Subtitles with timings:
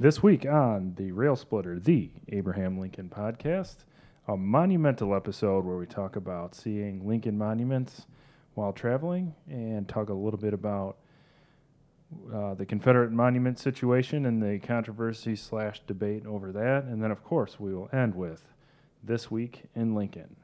[0.00, 3.78] This week on the Rail Splitter, the Abraham Lincoln podcast,
[4.28, 8.06] a monumental episode where we talk about seeing Lincoln monuments
[8.54, 10.98] while traveling and talk a little bit about
[12.32, 16.84] uh, the Confederate monument situation and the controversy slash debate over that.
[16.84, 18.44] And then, of course, we will end with
[19.02, 20.36] This Week in Lincoln.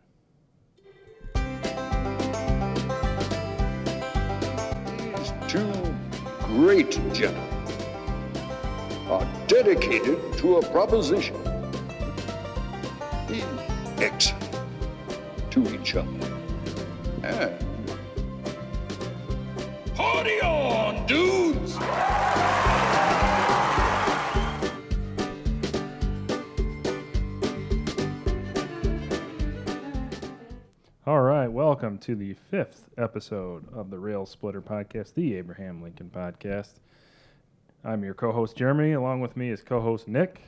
[5.15, 5.95] These two
[6.41, 7.54] great gentlemen
[9.15, 11.37] are dedicated to a proposition.
[13.99, 14.59] Excellent
[15.53, 16.09] to each other.
[17.23, 17.55] And
[19.95, 21.77] party on, dudes!
[31.07, 36.11] All right, welcome to the fifth episode of the Rail Splitter podcast, the Abraham Lincoln
[36.13, 36.81] podcast.
[37.85, 38.93] I'm your co host, Jeremy.
[38.93, 40.41] Along with me is co host Nick.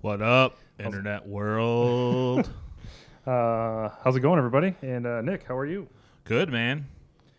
[0.00, 2.48] What up, internet world?
[3.26, 4.74] Uh, how's it going, everybody?
[4.80, 5.86] And uh, Nick, how are you?
[6.24, 6.86] Good, man.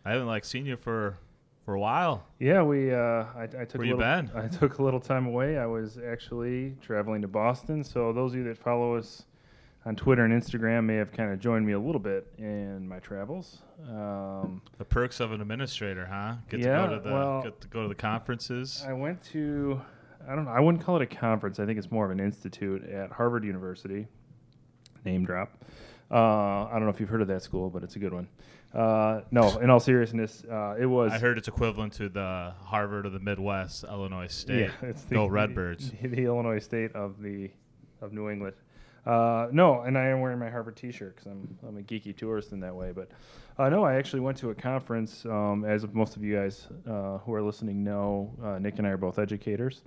[0.06, 1.18] I haven't like seen you for
[1.66, 2.24] for a while.
[2.38, 2.94] Yeah, we.
[2.94, 3.00] Uh,
[3.36, 4.32] I, I took Where a you little, been?
[4.36, 5.58] I took a little time away.
[5.58, 7.84] I was actually traveling to Boston.
[7.84, 9.24] So those of you that follow us
[9.86, 13.00] on Twitter and Instagram may have kind of joined me a little bit in my
[13.00, 13.60] travels.
[13.90, 16.36] Um, The perks of an administrator, huh?
[16.50, 18.84] Get Yeah, to go to the well- get to go to the conferences.
[18.88, 19.82] I went to.
[20.28, 20.52] I don't know.
[20.52, 21.60] I wouldn't call it a conference.
[21.60, 24.08] I think it's more of an institute at Harvard University.
[25.04, 25.64] Name drop.
[26.12, 28.28] Uh, I don't know if you've heard of that school, but it's a good one.
[28.74, 31.12] Uh, no, in all seriousness, uh, it was.
[31.12, 34.70] I heard it's equivalent to the Harvard of the Midwest, Illinois State.
[34.82, 35.92] Yeah, it's the, Go Redbirds.
[35.92, 37.50] The, the Illinois State of the
[38.02, 38.54] of New England.
[39.06, 42.52] Uh, no, and I am wearing my Harvard T-shirt because I'm I'm a geeky tourist
[42.52, 42.92] in that way.
[42.92, 43.10] But
[43.58, 45.26] uh, no, I actually went to a conference.
[45.26, 48.92] Um, as most of you guys uh, who are listening know, uh, Nick and I
[48.92, 49.82] are both educators.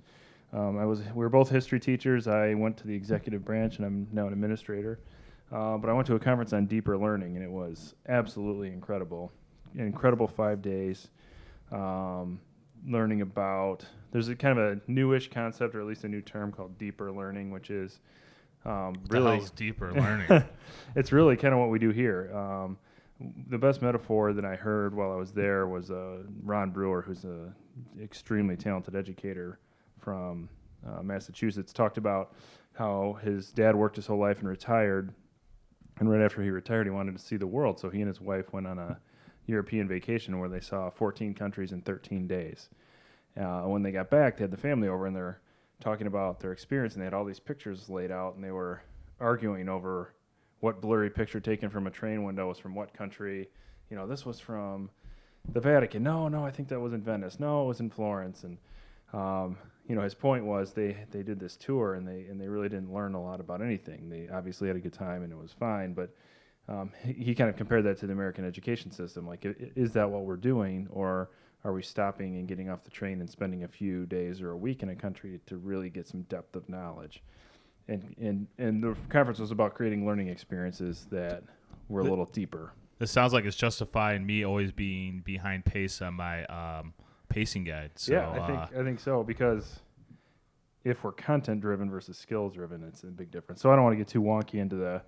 [0.51, 2.27] Um, I was we were both history teachers.
[2.27, 4.99] I went to the executive branch, and I'm now an administrator.
[5.51, 9.31] Uh, but I went to a conference on deeper learning, and it was absolutely incredible.
[9.75, 11.07] An incredible five days
[11.71, 12.39] um,
[12.87, 16.51] learning about there's a kind of a newish concept or at least a new term
[16.51, 17.99] called deeper learning which is
[18.65, 20.43] um, really deeper learning.
[20.95, 22.77] it's really kind of what we do here um,
[23.49, 27.23] the best metaphor that i heard while i was there was uh, ron brewer who's
[27.23, 27.53] an
[28.01, 29.59] extremely talented educator
[29.99, 30.49] from
[30.87, 32.33] uh, massachusetts talked about
[32.73, 35.13] how his dad worked his whole life and retired
[35.99, 38.19] and right after he retired he wanted to see the world so he and his
[38.19, 38.99] wife went on a
[39.47, 42.69] European vacation where they saw 14 countries in 13 days.
[43.39, 45.39] Uh, when they got back, they had the family over and they're
[45.79, 48.81] talking about their experience, and they had all these pictures laid out, and they were
[49.19, 50.13] arguing over
[50.59, 53.49] what blurry picture taken from a train window was from what country.
[53.89, 54.89] You know, this was from
[55.53, 56.03] the Vatican.
[56.03, 57.39] No, no, I think that was in Venice.
[57.39, 58.43] No, it was in Florence.
[58.43, 58.57] And
[59.13, 62.47] um, you know, his point was they they did this tour and they and they
[62.47, 64.09] really didn't learn a lot about anything.
[64.09, 66.09] They obviously had a good time and it was fine, but
[66.67, 69.27] um, he, he kind of compared that to the American education system.
[69.27, 71.29] Like, is that what we're doing, or
[71.65, 74.57] are we stopping and getting off the train and spending a few days or a
[74.57, 77.23] week in a country to really get some depth of knowledge?
[77.87, 81.43] And and and the conference was about creating learning experiences that
[81.89, 82.71] were a little deeper.
[82.99, 86.93] this sounds like it's justifying me always being behind pace on my um,
[87.29, 87.91] pacing guide.
[87.95, 89.79] So yeah, I uh, think I think so because
[90.83, 93.61] if we're content driven versus skills driven, it's a big difference.
[93.61, 95.01] So I don't want to get too wonky into the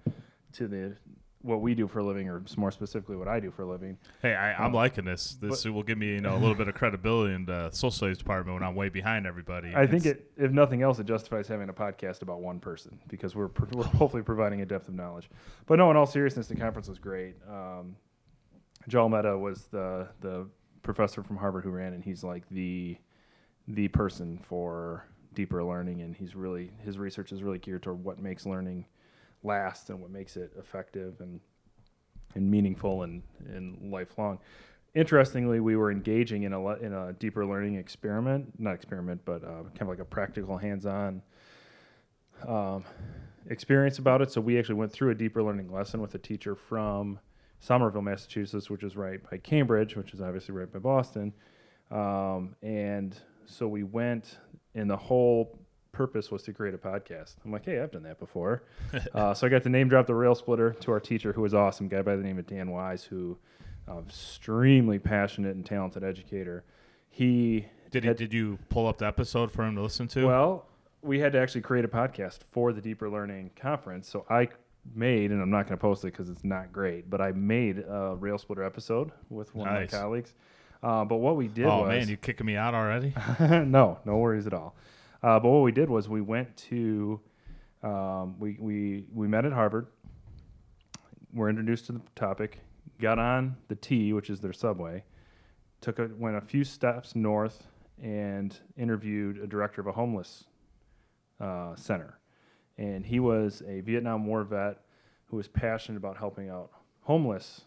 [0.53, 0.95] to the
[1.41, 3.97] what we do for a living, or more specifically, what I do for a living.
[4.21, 5.35] Hey, I, I'm Uh, liking this.
[5.35, 8.17] This will give me, you know, a little bit of credibility in the social studies
[8.17, 9.73] department when I'm way behind everybody.
[9.75, 13.35] I think it, if nothing else, it justifies having a podcast about one person because
[13.35, 15.29] we're we're hopefully providing a depth of knowledge.
[15.67, 17.35] But no, in all seriousness, the conference was great.
[17.49, 17.95] Um,
[18.87, 20.47] Jal Mehta was the the
[20.81, 22.97] professor from Harvard who ran, and he's like the
[23.67, 28.19] the person for deeper learning, and he's really his research is really geared toward what
[28.19, 28.85] makes learning
[29.43, 31.39] last and what makes it effective and
[32.35, 34.39] and meaningful and, and lifelong.
[34.93, 39.43] Interestingly, we were engaging in a le- in a deeper learning experiment, not experiment, but
[39.43, 41.21] uh, kind of like a practical, hands-on
[42.47, 42.83] um,
[43.49, 44.31] experience about it.
[44.31, 47.19] So we actually went through a deeper learning lesson with a teacher from
[47.59, 51.33] Somerville, Massachusetts, which is right by Cambridge, which is obviously right by Boston.
[51.91, 53.15] Um, and
[53.45, 54.37] so we went,
[54.75, 55.59] and the whole
[55.97, 57.35] purpose was to create a podcast.
[57.43, 58.61] I'm like, hey, I've done that before.
[59.15, 61.53] uh, so I got to name drop the rail splitter to our teacher, who was
[61.55, 63.37] awesome, guy by the name of Dan Wise, who
[63.89, 66.63] uh, extremely passionate and talented educator.
[67.09, 70.27] He Did he, had- did you pull up the episode for him to listen to?
[70.27, 70.67] well,
[71.01, 74.07] we had to actually create a podcast for the Deeper Learning Conference.
[74.09, 74.49] So I
[74.93, 77.79] made, and I'm not going to post it because it's not great, but I made
[77.79, 79.87] a Rail Splitter episode with one Nice.
[79.87, 80.33] of my colleagues.
[80.83, 83.13] Uh, but what we did oh was man, you kicking me out already?
[83.39, 84.75] no, no worries at all.
[85.23, 87.19] Uh, but what we did was we went to,
[87.83, 89.87] um, we, we, we met at Harvard.
[91.33, 92.59] We're introduced to the topic,
[93.01, 95.03] got on the T, which is their subway,
[95.81, 97.67] took a, went a few steps north
[98.01, 100.45] and interviewed a director of a homeless
[101.39, 102.19] uh, center.
[102.77, 104.81] And he was a Vietnam War vet
[105.25, 106.69] who was passionate about helping out
[107.01, 107.61] homeless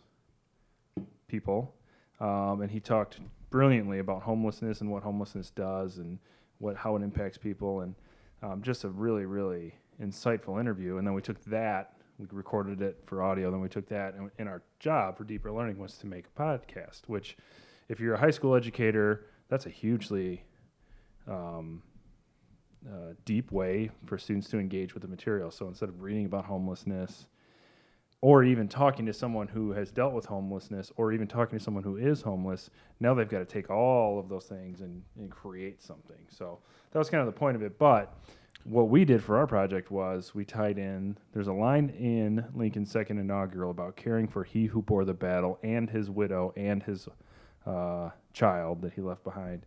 [1.26, 1.74] people.
[2.20, 3.18] Um, and he talked
[3.50, 6.18] brilliantly about homelessness and what homelessness does and
[6.60, 7.80] what how it impacts people.
[7.80, 7.94] And
[8.42, 10.98] um, just a really, really insightful interview.
[10.98, 13.50] And then we took that, we recorded it for audio.
[13.50, 17.02] Then we took that, and, our job for deeper learning was to make a podcast.
[17.06, 17.36] Which,
[17.88, 20.44] if you're a high school educator, that's a hugely
[21.28, 21.82] um,
[22.88, 25.50] uh, deep way for students to engage with the material.
[25.50, 27.26] So instead of reading about homelessness,
[28.22, 31.82] or even talking to someone who has dealt with homelessness, or even talking to someone
[31.82, 32.68] who is homeless,
[33.00, 36.18] now they've got to take all of those things and, and create something.
[36.28, 36.58] So
[36.92, 37.78] that was kind of the point of it.
[37.78, 38.14] But
[38.64, 42.90] what we did for our project was we tied in, there's a line in Lincoln's
[42.90, 47.08] second inaugural about caring for he who bore the battle and his widow and his
[47.64, 49.64] uh, child that he left behind.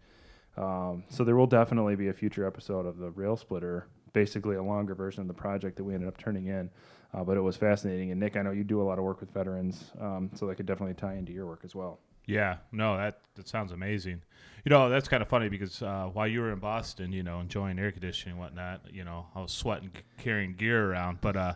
[0.57, 4.63] Um, so there will definitely be a future episode of the Rail Splitter, basically a
[4.63, 6.69] longer version of the project that we ended up turning in.
[7.13, 8.11] Uh, but it was fascinating.
[8.11, 10.55] And Nick, I know you do a lot of work with veterans, um, so that
[10.55, 11.99] could definitely tie into your work as well.
[12.25, 14.21] Yeah, no, that that sounds amazing.
[14.65, 17.41] You know, that's kind of funny because uh, while you were in Boston, you know,
[17.41, 21.19] enjoying air conditioning and whatnot, you know, I was sweating carrying gear around.
[21.19, 21.53] But uh,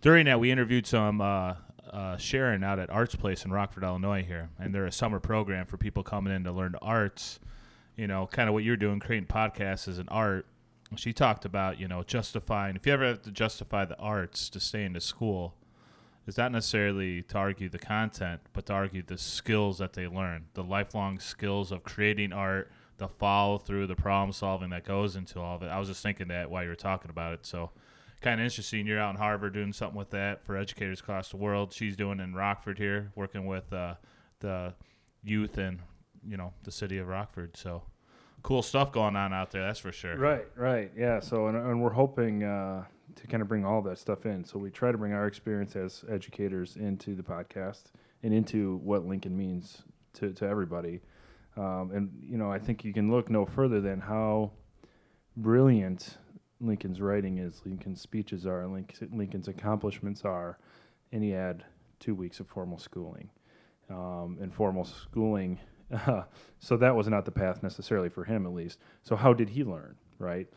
[0.00, 1.54] during that, we interviewed some uh,
[1.92, 5.66] uh, Sharon out at Arts Place in Rockford, Illinois, here, and they're a summer program
[5.66, 7.38] for people coming in to learn arts.
[7.96, 10.46] You know, kind of what you're doing, creating podcasts as an art.
[10.96, 12.76] She talked about, you know, justifying.
[12.76, 15.54] If you ever have to justify the arts to stay into school,
[16.26, 20.46] is not necessarily to argue the content, but to argue the skills that they learn,
[20.54, 25.40] the lifelong skills of creating art, the follow through, the problem solving that goes into
[25.40, 25.66] all of it.
[25.66, 27.46] I was just thinking that while you were talking about it.
[27.46, 27.70] So,
[28.20, 28.86] kind of interesting.
[28.86, 31.72] You're out in Harvard doing something with that for educators across the world.
[31.72, 33.94] She's doing in Rockford here, working with uh,
[34.40, 34.74] the
[35.22, 35.80] youth and
[36.26, 37.56] you know the city of Rockford.
[37.56, 37.82] So,
[38.42, 39.62] cool stuff going on out there.
[39.62, 40.16] That's for sure.
[40.16, 41.20] Right, right, yeah.
[41.20, 42.84] So, and, and we're hoping uh,
[43.16, 44.44] to kind of bring all that stuff in.
[44.44, 47.84] So we try to bring our experience as educators into the podcast
[48.22, 49.82] and into what Lincoln means
[50.14, 51.00] to to everybody.
[51.56, 54.52] Um, and you know, I think you can look no further than how
[55.36, 56.16] brilliant
[56.60, 60.58] Lincoln's writing is, Lincoln's speeches are, Lincoln, Lincoln's accomplishments are,
[61.12, 61.64] and he had
[61.98, 63.30] two weeks of formal schooling.
[63.88, 65.58] Um, and formal schooling,
[66.58, 68.78] so that was not the path necessarily for him, at least.
[69.02, 70.48] So how did he learn, right?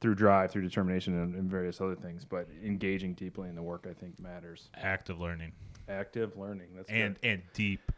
[0.00, 2.24] Through drive, through determination, and, and various other things.
[2.24, 4.70] But engaging deeply in the work, I think, matters.
[4.74, 5.52] Active learning
[5.90, 6.68] Active learning.
[6.76, 7.28] That's and good.
[7.28, 7.92] and deep.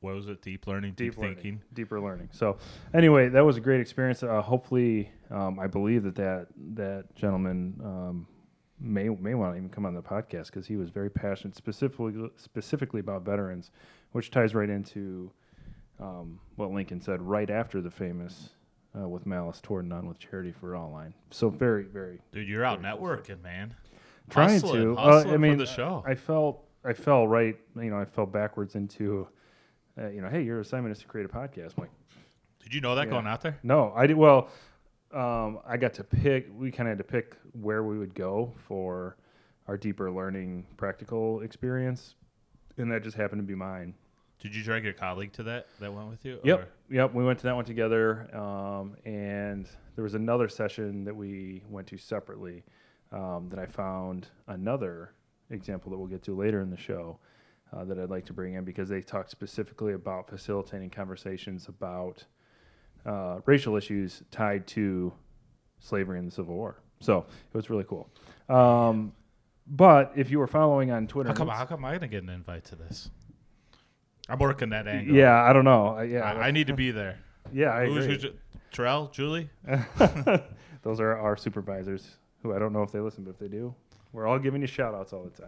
[0.00, 0.42] What was it?
[0.42, 1.62] Deep learning, deep, deep learning, thinking.
[1.72, 2.28] deeper learning.
[2.32, 2.58] So,
[2.94, 4.22] anyway, that was a great experience.
[4.22, 8.26] Uh, hopefully, um, I believe that that that gentleman um,
[8.80, 12.30] may may want to even come on the podcast because he was very passionate, specifically
[12.36, 13.70] specifically about veterans,
[14.12, 15.30] which ties right into
[16.00, 18.50] um, what Lincoln said right after the famous
[18.98, 21.14] uh, "With malice toward none, with charity for all" line.
[21.30, 23.74] So very very Dude, you're out networking, man.
[24.30, 24.98] trying Hustling, to.
[24.98, 26.02] Uh, I mean, for the show.
[26.06, 27.56] I felt I fell right.
[27.76, 29.28] You know, I fell backwards into.
[29.98, 31.72] Uh, you know, hey, your assignment is to create a podcast.
[31.78, 31.90] I'm like,
[32.62, 33.12] Did you know that Yeah.
[33.12, 33.58] going out there?
[33.62, 34.16] no, I did.
[34.16, 34.50] Well,
[35.12, 36.48] um, I got to pick.
[36.54, 39.16] We kind of had to pick where we would go for
[39.68, 42.14] our deeper learning practical experience,
[42.76, 43.94] and that just happened to be mine.
[44.40, 46.38] Did you drag your colleague to that that went with you?
[46.44, 47.14] Yep, Or- yep.
[47.14, 51.86] We went to that one together, um, and there was another session that we went
[51.88, 52.62] to separately
[53.12, 55.12] um, that I found another
[55.50, 57.18] example that we'll get to later in the show
[57.72, 62.24] uh, that I'd like to bring in because they talked specifically about facilitating conversations about
[63.06, 65.12] uh, racial issues tied to
[65.80, 66.76] slavery and the Civil War.
[67.00, 68.08] So it was really cool.
[68.48, 69.12] Um,
[69.66, 71.48] but if you were following on Twitter, How come?
[71.48, 73.10] How come I didn't get an invite to this?
[74.28, 75.14] I'm working that angle.
[75.14, 75.88] yeah, I don't know.
[75.88, 77.18] I, yeah, I, I need to be there.
[77.52, 78.18] yeah, I Who's, agree.
[78.20, 78.32] who's,
[78.72, 79.48] Terrell, Julie.
[80.82, 83.74] Those are our supervisors, who I don't know if they listen, but if they do,
[84.12, 85.42] we're all giving you shout outs all the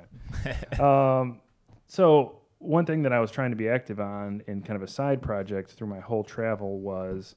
[0.78, 0.80] time.
[0.80, 1.40] um,
[1.86, 4.90] so, one thing that I was trying to be active on in kind of a
[4.90, 7.36] side project through my whole travel was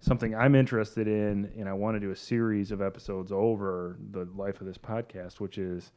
[0.00, 4.26] something I'm interested in, and I want to do a series of episodes over the
[4.34, 5.92] life of this podcast, which is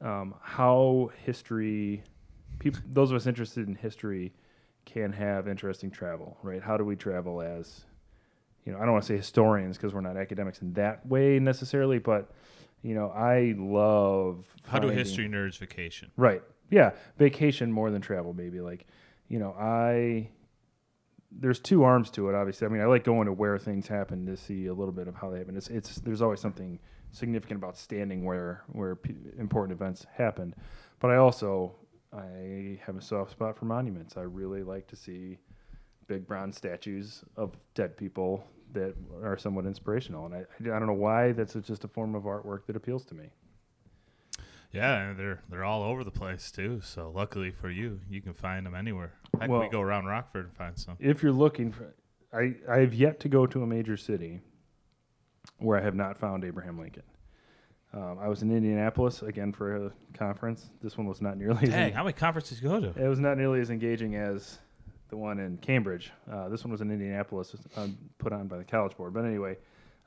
[0.00, 2.02] um, how history,
[2.60, 4.32] people, those of us interested in history,
[4.84, 6.62] can have interesting travel, right?
[6.62, 7.84] How do we travel as
[8.64, 11.38] you know, I don't want to say historians because we're not academics in that way
[11.38, 12.30] necessarily, but
[12.82, 16.10] you know, I love How do history nerds vacation?
[16.16, 16.42] Right.
[16.70, 18.86] Yeah, vacation more than travel maybe like,
[19.28, 20.30] you know, I
[21.32, 22.34] there's two arms to it.
[22.34, 25.06] Obviously, I mean, I like going to where things happen to see a little bit
[25.08, 25.56] of how they happen.
[25.56, 26.78] It's, it's there's always something
[27.12, 30.54] significant about standing where where p- important events happened,
[30.98, 31.74] but I also
[32.12, 34.16] I have a soft spot for monuments.
[34.16, 35.38] I really like to see
[36.08, 40.92] big bronze statues of dead people that are somewhat inspirational, and I I don't know
[40.92, 43.30] why that's just a form of artwork that appeals to me.
[44.72, 46.80] Yeah, they're they're all over the place too.
[46.82, 49.12] So luckily for you, you can find them anywhere.
[49.40, 50.96] Heck, Well- we go around Rockford and find some.
[51.00, 51.94] if you're looking for,
[52.32, 54.40] I I have yet to go to a major city
[55.58, 57.02] where I have not found Abraham Lincoln.
[57.92, 60.70] Um, I was in Indianapolis again for a conference.
[60.82, 63.04] This one was not nearly as Dang, how many conferences you go to?
[63.04, 64.58] it was not nearly as engaging as
[65.08, 66.12] the one in Cambridge.
[66.30, 69.12] Uh, this one was in Indianapolis, uh, put on by the College Board.
[69.12, 69.56] But anyway,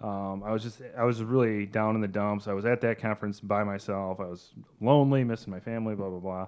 [0.01, 2.47] um, I was just I was really down in the dumps.
[2.47, 4.21] I was at that conference by myself.
[4.21, 6.47] I was lonely, missing my family, blah blah blah.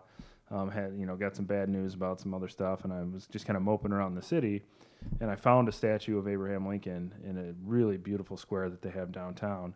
[0.51, 3.27] Um, had you know got some bad news about some other stuff, and I was
[3.27, 4.63] just kind of moping around the city.
[5.19, 8.89] And I found a statue of Abraham Lincoln in a really beautiful square that they
[8.89, 9.75] have downtown,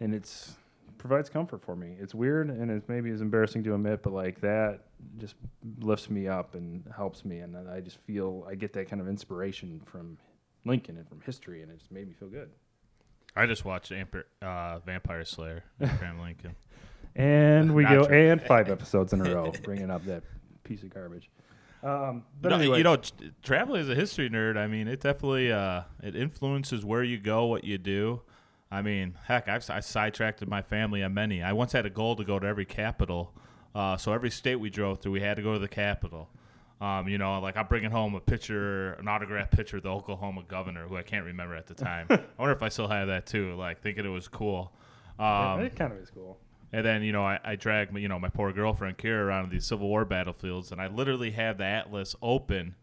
[0.00, 0.54] and it's
[0.98, 1.96] provides comfort for me.
[2.00, 4.80] It's weird and it's maybe it's embarrassing to admit, but like that
[5.18, 5.34] just
[5.80, 9.08] lifts me up and helps me, and I just feel I get that kind of
[9.08, 10.16] inspiration from
[10.64, 12.50] Lincoln and from history, and it just made me feel good.
[13.36, 16.54] I just watched Amper, uh, Vampire Slayer, Abraham Lincoln.
[17.16, 18.16] And we go true.
[18.30, 20.22] and five episodes in a row, bringing up that
[20.64, 21.30] piece of garbage.
[21.82, 23.12] Um, but you know, anyway, you know, t-
[23.42, 27.44] traveling as a history nerd, I mean, it definitely uh, it influences where you go,
[27.46, 28.22] what you do.
[28.74, 31.42] I mean, heck, I've I sidetracked my family on many.
[31.44, 33.32] I once had a goal to go to every capital.
[33.72, 36.28] Uh, so every state we drove through, we had to go to the capital.
[36.80, 40.42] Um, you know, like I'm bringing home a picture, an autographed picture of the Oklahoma
[40.48, 42.06] governor, who I can't remember at the time.
[42.10, 43.54] I wonder if I still have that too.
[43.54, 44.72] Like thinking it was cool.
[45.20, 46.36] Um, it kind of is cool.
[46.72, 49.52] and then you know I, I drag my- you know my poor girlfriend Kira around
[49.52, 52.74] these Civil War battlefields, and I literally have the atlas open,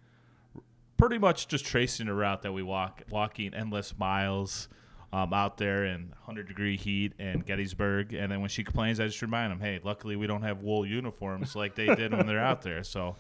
[0.95, 4.69] pretty much just tracing a route that we walk, walking endless miles
[5.13, 8.13] um, out there in 100 degree heat in Gettysburg.
[8.13, 10.86] And then when she complains, I just remind them, hey, luckily we don't have wool
[10.86, 12.84] uniforms like they did when they're out there.
[12.84, 13.15] So,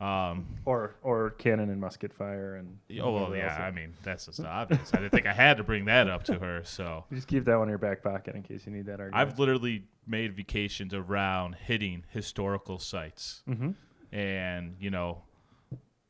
[0.00, 3.62] um, Or or cannon and musket fire and oh well, yeah.
[3.62, 4.92] I mean that's just obvious.
[4.94, 6.62] I didn't think I had to bring that up to her.
[6.64, 7.04] So.
[7.10, 9.14] You just keep that one in your back pocket in case you need that argument.
[9.16, 13.74] I've literally made vacations around hitting historical sites, Mhm.
[14.10, 15.22] and you know,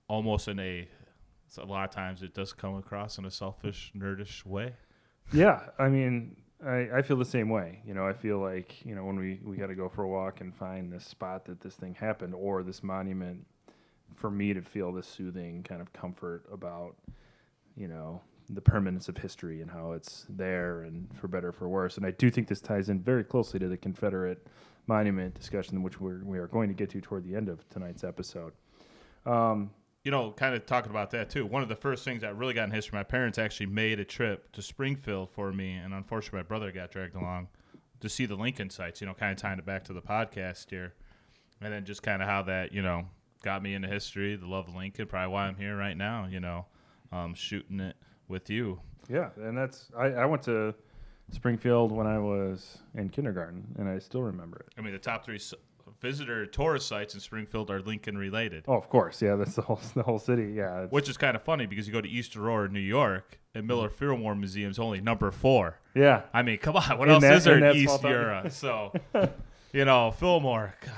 [0.08, 0.88] almost in a
[1.58, 4.74] a lot of times it does come across in a selfish, nerdish way.
[5.32, 7.82] Yeah, I mean, I, I feel the same way.
[7.86, 10.08] You know, I feel like you know when we we got to go for a
[10.08, 13.46] walk and find this spot that this thing happened or this monument,
[14.14, 16.96] for me to feel this soothing kind of comfort about,
[17.76, 18.20] you know,
[18.50, 21.96] the permanence of history and how it's there and for better or for worse.
[21.96, 24.46] And I do think this ties in very closely to the Confederate
[24.86, 28.04] monument discussion, which we're we are going to get to toward the end of tonight's
[28.04, 28.52] episode.
[29.24, 29.70] Um,
[30.04, 31.44] You know, kind of talking about that too.
[31.44, 34.04] One of the first things that really got in history, my parents actually made a
[34.04, 37.48] trip to Springfield for me, and unfortunately, my brother got dragged along
[38.00, 39.00] to see the Lincoln sites.
[39.00, 40.94] You know, kind of tying it back to the podcast here,
[41.60, 43.06] and then just kind of how that you know
[43.42, 46.26] got me into history, the love of Lincoln, probably why I'm here right now.
[46.30, 46.66] You know,
[47.12, 48.80] um, shooting it with you.
[49.08, 50.74] Yeah, and that's I, I went to
[51.30, 54.72] Springfield when I was in kindergarten, and I still remember it.
[54.78, 55.38] I mean, the top three
[56.00, 59.80] visitor tourist sites in Springfield are Lincoln related, Oh, of course, yeah, that's the whole
[59.94, 60.52] the whole city.
[60.54, 63.66] Yeah, which is kind of funny because you go to East Aurora, New York, and
[63.66, 65.78] Millard Fillmore Museum's only number four.
[65.94, 68.50] yeah, I mean, come on, what In else that- is there in in, East Aurora?
[68.50, 68.92] So,
[69.72, 70.94] you know, Fillmore, God,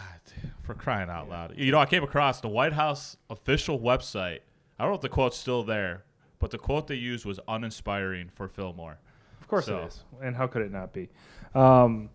[0.62, 1.54] for crying out loud.
[1.56, 4.40] You know, I came across the White House official website.
[4.78, 6.04] I don't know if the quote's still there,
[6.38, 8.98] but the quote they used was uninspiring for Fillmore.
[9.40, 10.04] of course So- it is.
[10.22, 11.08] And how could it not be?
[11.54, 12.08] Um,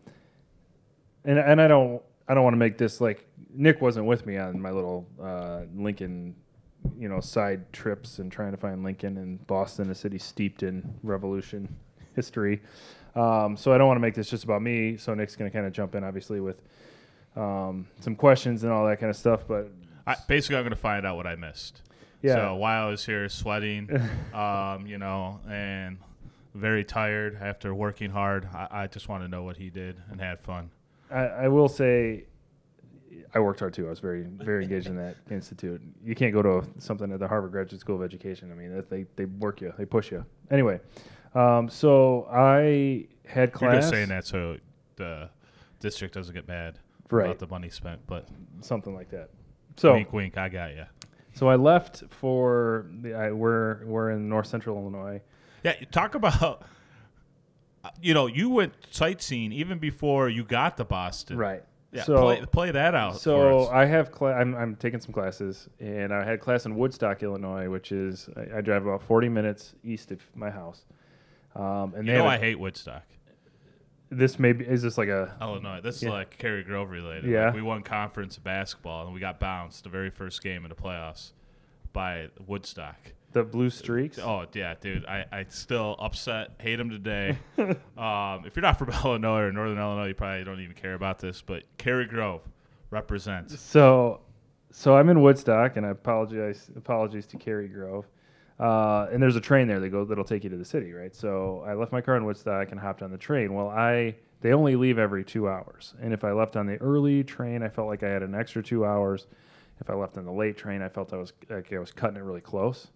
[1.25, 4.38] and and I don't I don't want to make this like Nick wasn't with me
[4.38, 6.36] on my little uh, Lincoln,
[6.98, 10.93] you know, side trips and trying to find Lincoln in Boston, a city steeped in
[11.03, 11.74] Revolution
[12.15, 12.62] history.
[13.15, 14.98] Um, so I don't want to make this just about me.
[14.98, 16.62] So Nick's going to kind of jump in, obviously, with
[17.36, 19.46] um, some questions and all that kind of stuff.
[19.48, 19.72] But
[20.05, 21.81] I, basically, I'm going to find out what I missed.
[22.22, 22.36] Yeah.
[22.36, 23.89] So while I was here sweating,
[24.34, 25.98] um, you know, and
[26.53, 30.22] very tired after working hard, I, I just want to know what he did and
[30.22, 30.69] had fun.
[31.12, 32.26] I, I will say,
[33.34, 33.88] I worked hard too.
[33.88, 35.82] I was very, very engaged in that institute.
[36.04, 38.52] You can't go to something at the Harvard Graduate School of Education.
[38.52, 40.26] I mean, that- they they work you, they push you.
[40.52, 40.80] Anyway,
[41.36, 43.72] um, so I had class.
[43.74, 44.58] You're just saying that so
[44.96, 45.30] the
[45.80, 47.26] district doesn't get mad Right.
[47.26, 48.28] about the money spent, but
[48.62, 49.30] something like that.
[49.78, 50.86] So wink, wink, I got you.
[51.34, 53.14] so I left for the.
[53.14, 55.22] I, we're we're in North Central Illinois.
[55.64, 56.64] Yeah, talk about.
[58.01, 61.38] You know, you went sightseeing even before you got to Boston.
[61.38, 61.63] Right.
[61.93, 63.13] Yeah, So- play, play that out.
[63.13, 63.69] for So.
[63.69, 67.69] I have cla- I'm I'm taking some classes, and I had class in Woodstock, Illinois,
[67.69, 70.84] which is I, I drive about 40 minutes east of my house.
[71.55, 73.03] Um, and you know have I a- hate Woodstock.
[74.10, 75.79] this maybe is this like a Illinois.
[75.81, 76.10] This Yeah.
[76.10, 77.29] is like Cary Grove related.
[77.29, 77.46] Yeah.
[77.46, 80.75] Like, we won conference basketball and we got bounced the very first game in the
[80.75, 81.31] playoffs
[81.93, 83.13] by Woodstock.
[83.38, 84.20] The Blue Streaks?
[84.20, 85.06] Oh yeah, dude.
[85.06, 87.38] I, I still upset, hate him today.
[87.98, 91.20] um, if you're not from Illinois or Northern Illinois, you probably don't even care about
[91.20, 91.41] this.
[91.41, 92.41] But Cary Grove
[92.89, 93.60] represents.
[93.60, 94.22] So,
[94.72, 98.06] so I'm in Woodstock, and I apologize apologies to Cary Grove.
[98.60, 101.15] Uh, and there's a train there that goes that'll take you to the city, right?
[101.15, 103.53] So I left my car in Woodstock and hopped on the train.
[103.53, 107.24] Well, I they only leave every two hours, and if I left on the early
[107.24, 109.27] train, I felt like I had an extra two hours.
[109.79, 112.17] If I left on the late train, I felt I was like I was cutting
[112.17, 112.88] it really close.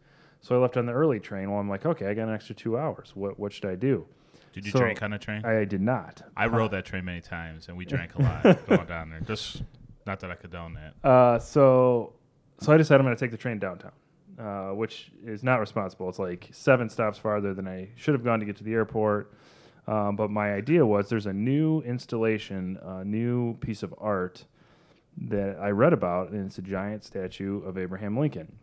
[0.42, 1.50] So I left on the early train.
[1.52, 3.12] Well, I'm like, okay, I got an extra two hours.
[3.16, 4.06] What what should I do?
[4.54, 5.46] Did you So, drink on the train?
[5.46, 6.22] I did not.
[6.36, 9.22] I rode that train many times, and we drank a lot going down there.
[9.22, 9.64] Just
[10.06, 11.08] not that I condone that.
[11.08, 12.14] Uh, so,
[12.60, 13.92] so I decided I'm going to take the train downtown,
[14.38, 16.10] uh, which is not responsible.
[16.10, 19.32] It's like seven stops farther than I should have gone to get to the airport.
[19.88, 24.46] Um, but my idea was there's a new installation, a new piece of art
[25.18, 28.58] that I read about, and it's a giant statue of Abraham Lincoln.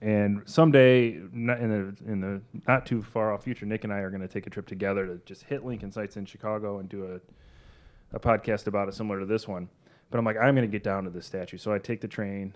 [0.00, 4.10] And someday, in the in the not too far off future, Nick and I are
[4.10, 7.04] going to take a trip together to just hit Lincoln sites in Chicago and do
[7.04, 9.68] a a podcast about it similar to this one.
[10.10, 11.58] But I'm like, I'm going to get down to this statue.
[11.58, 12.54] So I take the train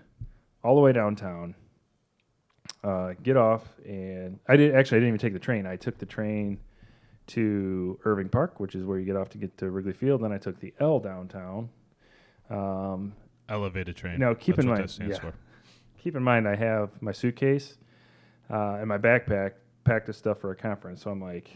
[0.63, 1.53] all the way downtown,
[2.83, 5.67] uh, get off, and I did actually I didn't even take the train.
[5.67, 6.59] I took the train
[7.27, 10.23] to Irving Park, which is where you get off to get to Wrigley Field.
[10.23, 11.69] Then I took the L downtown.
[12.49, 13.13] Um,
[13.49, 14.19] Elevated train.
[14.19, 15.31] Now, keep That's in mind- yeah.
[16.03, 17.77] Keep in mind, I have my suitcase
[18.49, 19.53] uh, and my backpack
[19.85, 21.01] packed with stuff for a conference.
[21.01, 21.49] So I'm like,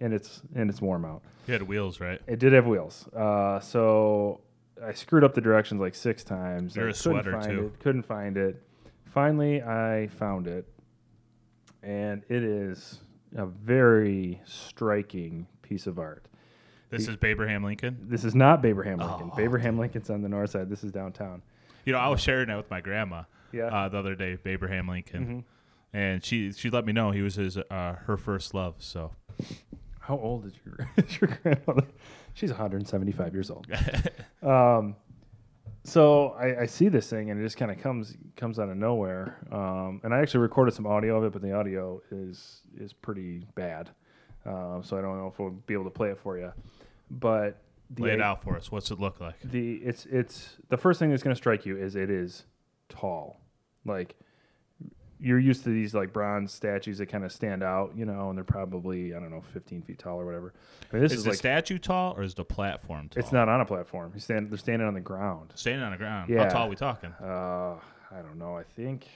[0.00, 1.22] and it's and it's warm out.
[1.46, 2.20] You had wheels, right?
[2.26, 3.08] It did have wheels.
[3.14, 4.40] Uh, so
[4.84, 6.76] I screwed up the directions like six times.
[6.76, 7.66] You're a couldn't sweater, find too.
[7.66, 8.62] It, couldn't find it.
[9.06, 10.68] Finally, I found it,
[11.82, 12.98] and it is
[13.36, 16.26] a very striking piece of art.
[16.90, 17.98] This is Abraham Lincoln.
[18.08, 19.30] This is not Baberham Lincoln.
[19.32, 20.70] Oh, Baberham Lincoln's on the north side.
[20.70, 21.42] This is downtown.
[21.84, 23.66] You know, I was sharing that with my grandma Yeah.
[23.66, 25.44] uh, the other day, Abraham Lincoln, Mhm.
[25.98, 28.76] and she she let me know he was his uh, her first love.
[28.78, 29.12] So
[30.00, 31.86] How old is your, is your grandmother?
[32.34, 33.66] She's 175 years old.
[34.42, 34.96] um,
[35.84, 38.76] so I, I see this thing and it just kind of comes comes out of
[38.76, 39.38] nowhere.
[39.50, 43.46] Um, and I actually recorded some audio of it, but the audio is is pretty
[43.54, 43.90] bad.
[44.46, 46.52] Um, so I don't know if we'll be able to play it for you.
[47.10, 48.70] But the lay it out for us.
[48.70, 49.40] What's it look like?
[49.42, 52.44] the it's it's the first thing that's going to strike you is it is
[52.88, 53.40] tall
[53.84, 54.16] like
[55.20, 58.36] you're used to these like bronze statues that kind of stand out you know and
[58.38, 60.52] they're probably i don't know 15 feet tall or whatever
[60.90, 63.20] but this Is, is, the like statue tall or is the platform tall?
[63.22, 65.98] it's not on a platform you stand they're standing on the ground standing on the
[65.98, 66.30] ground.
[66.30, 66.44] Yeah.
[66.44, 67.10] How tall are we talking?
[67.22, 67.76] uh
[68.10, 69.06] i don't know i think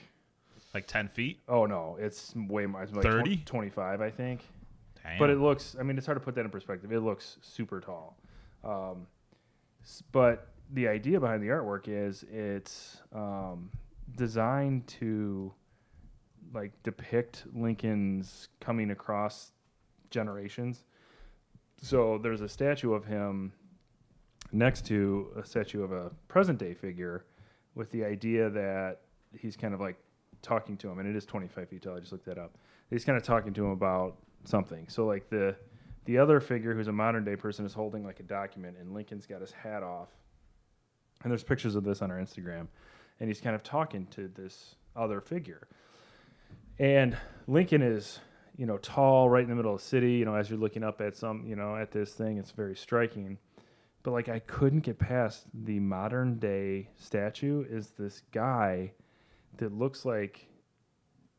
[0.75, 1.41] Like ten feet?
[1.49, 3.23] oh no it's way more it's like 30?
[3.23, 4.41] 20 25 i think
[5.03, 5.19] Damn.
[5.19, 7.81] but it looks i mean it's hard to put that in perspective it looks super
[7.81, 8.17] tall
[8.65, 9.07] um,
[10.13, 13.71] but the idea behind the artwork is it's um,
[14.17, 15.53] designed to
[16.55, 19.53] like depict lincoln's coming across
[20.11, 20.85] generations.
[21.81, 23.53] So there's a statue of him
[24.53, 27.25] next to a statue of a present day figure
[27.75, 29.01] with the idea that
[29.37, 29.97] he's kind of like
[30.43, 32.57] talking to him and it is 25 feet tall i just looked that up.
[32.91, 34.89] He's kind of talking to him about something.
[34.89, 35.57] So like the
[36.05, 39.25] the other figure who's a modern day person is holding like a document and lincoln's
[39.25, 40.09] got his hat off
[41.23, 42.67] and there's pictures of this on our instagram
[43.21, 45.67] and he's kind of talking to this other figure
[46.79, 48.21] and lincoln is
[48.57, 50.85] you know tall right in the middle of the city you know as you're looking
[50.85, 53.39] up at some you know at this thing it's very striking
[54.03, 58.93] but like I couldn't get past the modern day statue is this guy
[59.59, 60.49] that looks like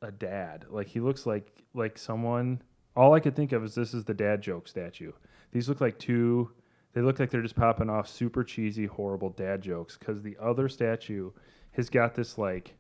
[0.02, 0.65] a dad.
[0.69, 2.62] Like he looks like like someone
[2.96, 5.12] all I could think of is this is the dad joke statue.
[5.52, 6.52] These look like two
[6.94, 10.70] they look like they're just popping off super cheesy horrible dad jokes cuz the other
[10.70, 11.32] statue
[11.72, 12.76] has got this like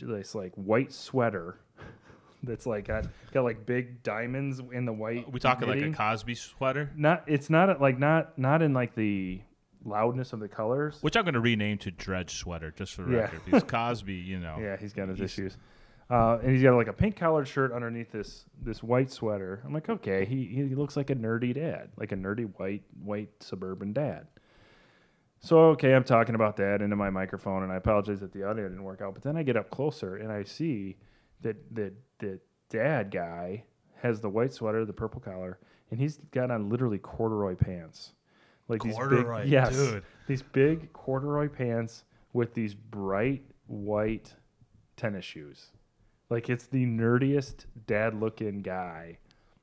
[0.00, 1.56] this like white sweater
[2.42, 6.34] that's like got, got like big diamonds in the white we talking like a Cosby
[6.34, 9.40] sweater, not it's not like not not in like the
[9.84, 10.98] loudness of the colors.
[11.02, 13.18] which I'm going to rename to Dredge sweater just for the Yeah.
[13.22, 13.40] record.
[13.44, 15.56] Because Cosby, you know, Yeah, he's got his He's- issues.
[16.12, 19.62] Uh, and he's got like a pink collared shirt underneath this this white sweater.
[19.64, 23.30] I'm like, okay, he he looks like a nerdy dad, like a nerdy white white
[23.40, 24.26] suburban dad.
[25.40, 28.68] So okay, I'm talking about that into my microphone, and I apologize that the audio
[28.68, 29.14] didn't work out.
[29.14, 30.98] But then I get up closer and I see
[31.40, 33.64] that that that dad guy
[34.02, 38.12] has the white sweater, the purple collar, and he's got on literally corduroy pants.
[38.68, 40.02] like these big, yes, dude.
[40.26, 44.34] these big corduroy pants with these bright white
[44.94, 45.70] tennis shoes.
[46.32, 49.18] Like it's the nerdiest dad-looking guy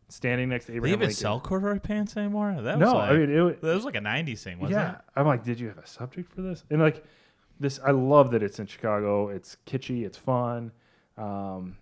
[0.07, 0.83] standing next to Abraham.
[0.83, 0.99] Lincoln.
[0.99, 1.21] They even Lincoln.
[1.21, 2.53] sell corduroy pants anymore?
[2.61, 4.91] That was no, like, I mean it, that was like a '90s thing, wasn't yeah,
[4.91, 4.97] it?
[5.15, 6.63] I'm like, did you have a subject for this?
[6.69, 7.03] And like
[7.59, 9.29] this, I love that it's in Chicago.
[9.29, 10.71] It's kitschy, it's fun,
[11.17, 11.75] um,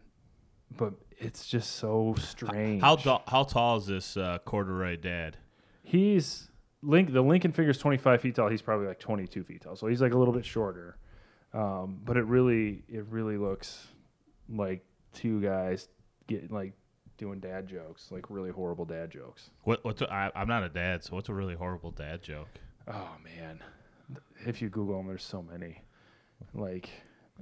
[0.75, 2.81] but it's just so strange.
[2.81, 2.95] How
[3.27, 5.37] how tall is this uh, corduroy dad?
[5.83, 6.49] he's
[6.81, 7.11] Link.
[7.11, 8.49] The Lincoln figure's 25 feet tall.
[8.49, 10.97] He's probably like 22 feet tall, so he's like a little bit shorter.
[11.53, 13.87] Um, but it really, it really looks
[14.49, 14.83] like
[15.13, 15.87] two guys
[16.27, 16.73] getting like
[17.17, 19.49] doing dad jokes, like really horrible dad jokes.
[19.63, 22.47] What what's a, I, I'm not a dad, so what's a really horrible dad joke?
[22.87, 23.59] Oh man,
[24.45, 25.81] if you Google them, there's so many.
[26.53, 26.89] Like,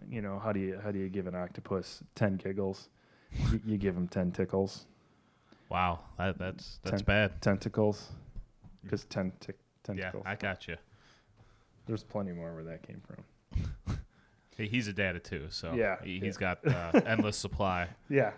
[0.10, 2.90] you know, how do you how do you give an octopus ten giggles?
[3.52, 4.86] you, you give him ten tickles,
[5.70, 7.42] Wow, that, that's that's Ten- bad.
[7.42, 8.12] tentacles,
[8.84, 9.58] because ten tic-
[9.90, 10.24] Yeah, tentacles.
[10.26, 10.78] I got you.
[11.88, 13.98] There's plenty more where that came from.
[14.56, 16.24] Hey, he's a dad too, so Yeah, he, yeah.
[16.24, 17.90] he's got uh, endless supply.
[18.10, 18.32] Yeah,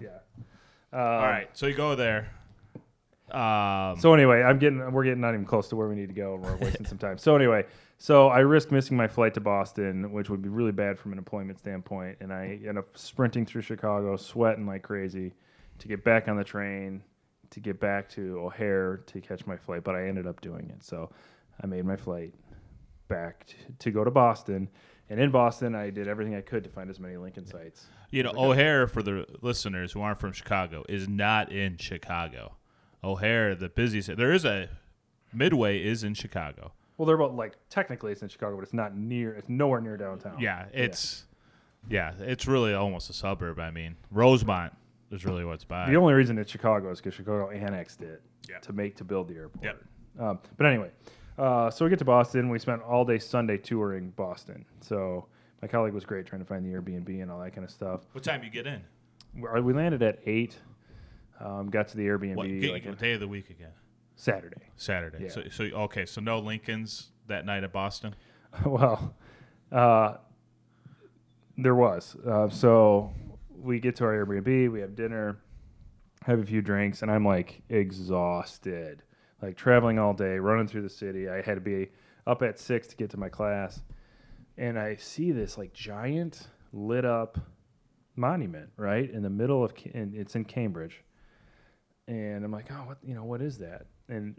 [0.00, 0.08] yeah.
[0.92, 2.28] Um, All right, so you go there.
[3.30, 6.14] Um, So anyway, I'm getting we're getting not even close to where we need to
[6.14, 7.16] go, and we're wasting some time.
[7.18, 7.64] So anyway,
[7.98, 11.18] so I risk missing my flight to Boston, which would be really bad from an
[11.18, 15.32] employment standpoint, and I end up sprinting through Chicago, sweating like crazy,
[15.78, 17.02] to get back on the train,
[17.50, 19.84] to get back to O'Hare to catch my flight.
[19.84, 21.10] But I ended up doing it, so
[21.62, 22.34] I made my flight
[23.06, 24.68] back t- to go to Boston.
[25.10, 27.86] And in Boston, I did everything I could to find as many Lincoln sites.
[28.10, 32.56] you know, O'Hare for the listeners who aren't from Chicago is not in Chicago.
[33.04, 34.16] O'Hare, the busiest.
[34.16, 34.68] There is a
[35.32, 36.72] Midway is in Chicago.
[36.96, 39.32] Well, they're about like technically it's in Chicago, but it's not near.
[39.34, 40.38] It's nowhere near downtown.
[40.40, 41.24] Yeah, it's
[41.88, 43.58] yeah, it's really almost a suburb.
[43.58, 44.72] I mean, Rosemont
[45.10, 45.88] is really what's by.
[45.88, 48.58] The only reason it's Chicago is because Chicago annexed it Yeah.
[48.58, 49.64] to make to build the airport.
[49.64, 49.84] Yep.
[50.18, 50.90] Um, but anyway,
[51.40, 52.50] uh, so we get to Boston.
[52.50, 54.66] We spent all day Sunday touring Boston.
[54.80, 55.26] So
[55.62, 58.02] my colleague was great trying to find the Airbnb and all that kind of stuff.
[58.12, 58.82] what time you get in?
[59.34, 60.56] We we landed at eight.
[61.40, 63.72] Um, got to the Airbnb What, get, like what day of the week again?
[64.16, 64.60] Saturday.
[64.76, 65.24] Saturday.
[65.24, 65.30] Yeah.
[65.30, 68.14] So, so okay, so no Lincolns that night at Boston.
[68.66, 69.14] well,
[69.72, 70.16] uh,
[71.56, 72.16] there was.
[72.16, 73.14] Uh, so
[73.56, 75.38] we get to our Airbnb, we have dinner,
[76.26, 79.02] have a few drinks, and I'm like exhausted.
[79.42, 81.28] Like traveling all day, running through the city.
[81.28, 81.88] I had to be
[82.26, 83.82] up at six to get to my class.
[84.58, 87.38] And I see this like giant lit up
[88.16, 91.02] monument right in the middle of, and it's in Cambridge.
[92.06, 93.86] And I'm like, oh, what, you know, what is that?
[94.08, 94.34] And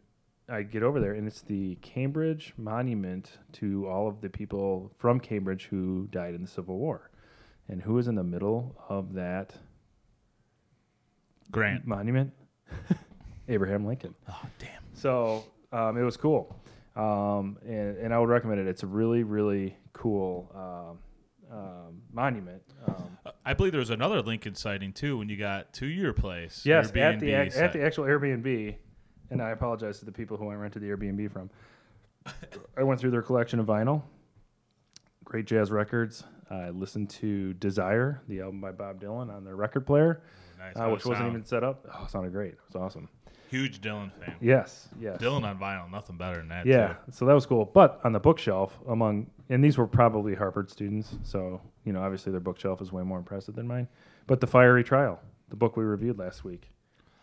[0.50, 5.20] I get over there, and it's the Cambridge Monument to all of the people from
[5.20, 7.10] Cambridge who died in the Civil War.
[7.70, 9.54] And who is in the middle of that
[11.52, 11.88] Grant.
[11.88, 12.34] monument?
[13.52, 14.16] Abraham Lincoln.
[14.30, 14.70] Oh damn.
[14.94, 16.56] So um, it was cool,
[16.96, 18.68] um, and, and I would recommend it.
[18.68, 22.62] It's a really, really cool um, um, monument.
[22.88, 26.64] Um, I believe there was another Lincoln sighting too when you got to your place.
[26.66, 28.76] yes, your at the at the actual Airbnb,
[29.30, 31.50] and I apologize to the people who I rented the Airbnb from.
[32.78, 34.04] I went through their collection of vinyl,
[35.24, 36.24] great jazz records.
[36.50, 40.22] I listened to Desire, the album by Bob Dylan, on their record player,
[40.60, 40.76] Nice.
[40.76, 41.30] uh, which wasn't sound?
[41.32, 41.88] even set up.
[41.98, 42.54] Oh, it sounded great.
[42.54, 43.08] It was awesome.
[43.52, 44.36] Huge Dylan fan.
[44.42, 45.22] Yes, yes.
[45.22, 46.66] Dylan on vinyl, nothing better than that.
[46.66, 47.12] Yeah, too.
[47.12, 47.66] so that was cool.
[47.66, 52.32] But on the bookshelf, among and these were probably Harvard students, so you know obviously
[52.32, 53.88] their bookshelf is way more impressive than mine.
[54.26, 56.70] But the Fiery Trial, the book we reviewed last week,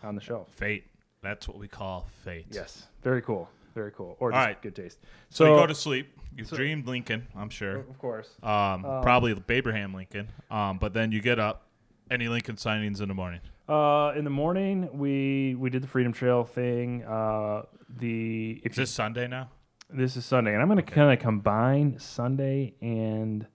[0.02, 0.48] on the shelf.
[0.52, 0.84] Fate.
[1.22, 2.46] That's what we call fate.
[2.52, 4.16] Yes, very cool, very cool.
[4.20, 4.62] Or All just right.
[4.62, 4.98] good taste.
[5.30, 6.08] So, So, you go to sleep.
[6.36, 7.78] You dreamed Lincoln, I'm sure.
[7.78, 8.28] of course.
[8.44, 10.28] Um, probably Abraham Lincoln.
[10.52, 11.64] Um, but then you get up.
[12.10, 13.40] Any Lincoln signings in the morning?
[13.68, 17.04] Uh, in the morning, we we did the Freedom Trail thing.
[17.04, 17.62] Uh,
[17.98, 19.50] the if Is you, this Sunday now?
[19.90, 23.46] this is Sunday, and I'm going to kind of combine Sunday and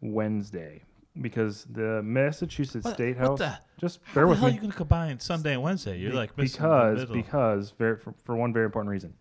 [0.00, 0.82] Wednesday
[1.20, 3.38] because the Massachusetts What- State House.
[3.38, 4.52] the- just How bear the with hell me.
[4.52, 5.98] are you going to combine Sunday and Wednesday?
[5.98, 9.14] You're Be- like missing because the because very for, for one very important reason,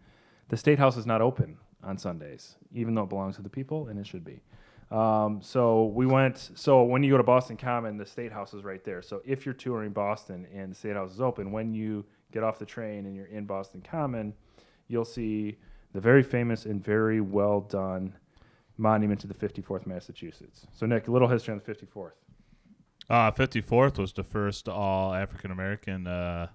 [0.50, 3.90] the state house is not open on Sundays, even though it belongs to the people
[3.90, 4.42] and it should be.
[4.92, 6.52] Um, so we went.
[6.56, 9.02] So when you go to Boston Common, the state house is right there.
[9.02, 12.60] So if you're touring Boston and the state house is open, when you get off
[12.60, 14.34] the train and you're in Boston Common,
[14.88, 15.58] you'll see
[15.94, 18.14] the very famous and very well done
[18.78, 20.68] monument to the 54th Massachusetts.
[20.74, 22.12] So Nick, a little history on the 54th.
[23.10, 26.48] Uh, 54th was the first all African American uh,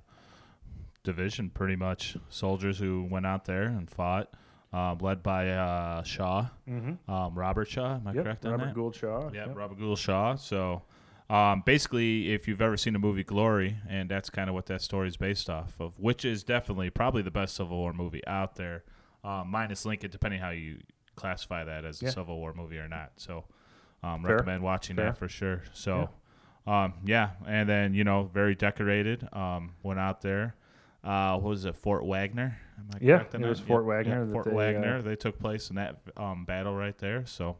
[1.03, 2.17] division, pretty much.
[2.29, 4.33] Soldiers who went out there and fought,
[4.73, 7.95] um, led by uh, Shaw, um, Robert Shaw.
[7.97, 8.75] Am I Yep, correct on Robert that?
[8.75, 9.31] Gould Shaw.
[9.33, 9.57] Yeah, Yep.
[9.57, 10.37] Robert Gould Shaw.
[10.37, 10.83] So
[11.29, 14.83] um, basically, if you've ever seen the movie Glory, and that's kind of what that
[14.83, 18.57] story is based off of, which is definitely probably the best Civil War movie out
[18.57, 18.85] there.
[19.23, 20.79] uh, minus Lincoln, depending how you
[21.15, 22.11] classify that as a Yeah.
[22.13, 23.13] Civil War movie or not.
[23.17, 23.45] So,
[24.03, 25.05] um, recommend watching Fair.
[25.07, 25.63] that for sure.
[25.75, 26.09] So,
[26.67, 29.29] um, yeah, and then you know, very decorated.
[29.35, 30.55] Um, went out there.
[31.03, 32.59] Uh, what was it, Fort Wagner?
[32.79, 35.03] Am I Yeah, correct it was Fort Wagner that Fort they, uh, Wagner.
[35.03, 37.25] They took place in that um, battle right there.
[37.27, 37.57] So,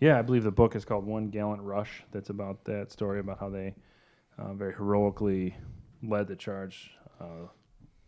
[0.00, 2.04] Yeah, I believe the book is called One Gallant Rush.
[2.12, 3.74] That's about that story about how they
[4.38, 5.56] uh, very heroically
[6.02, 7.48] led the charge, uh,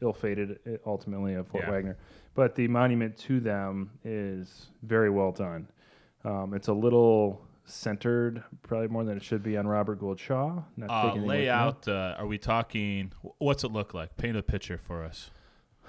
[0.00, 1.70] ill-fated uh, ultimately of Fort Yeah.
[1.70, 1.96] Wagner.
[2.34, 5.68] But the monument to them is very well done.
[6.24, 10.58] Um, it's a little centered, probably more than it should be on Robert Gould Shaw.
[10.58, 11.26] Uh, taking anything away from him.
[11.28, 11.88] layout.
[11.88, 13.12] Uh, are we talking?
[13.38, 14.16] What's it look like?
[14.16, 15.30] Paint a picture for us.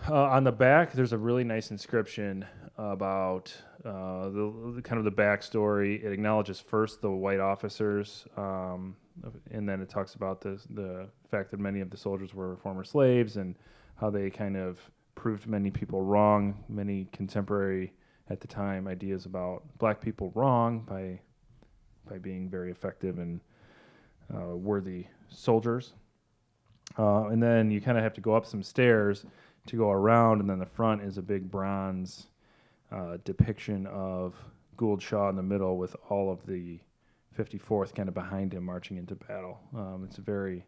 [0.09, 2.45] Uh, on the back, there's a really nice inscription
[2.77, 3.55] about
[3.85, 6.03] uh, the, the kind of the backstory.
[6.03, 8.95] It acknowledges first the white officers, um,
[9.51, 12.83] and then it talks about the the fact that many of the soldiers were former
[12.83, 13.55] slaves and
[13.95, 14.79] how they kind of
[15.15, 17.93] proved many people wrong, many contemporary
[18.29, 21.19] at the time ideas about black people wrong by
[22.09, 23.39] by being very effective and
[24.33, 25.93] uh, worthy soldiers.
[26.97, 29.25] Uh, and then you kind of have to go up some stairs
[29.67, 32.27] to go around, and then the front is a big bronze
[32.91, 34.35] uh, depiction of
[34.77, 36.79] Gould Shaw in the middle with all of the
[37.37, 39.59] 54th kind of behind him marching into battle.
[39.75, 40.65] Um, it's very,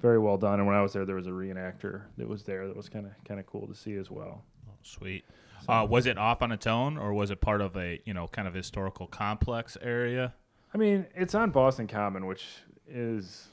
[0.00, 0.60] very well done.
[0.60, 3.06] And when I was there, there was a reenactor that was there that was kind
[3.06, 4.44] of kind of cool to see as well.
[4.68, 5.24] Oh, sweet.
[5.68, 8.28] Uh, was it off on its own, or was it part of a you know
[8.28, 10.34] kind of historical complex area?
[10.74, 12.46] I mean, it's on Boston Common, which
[12.86, 13.48] is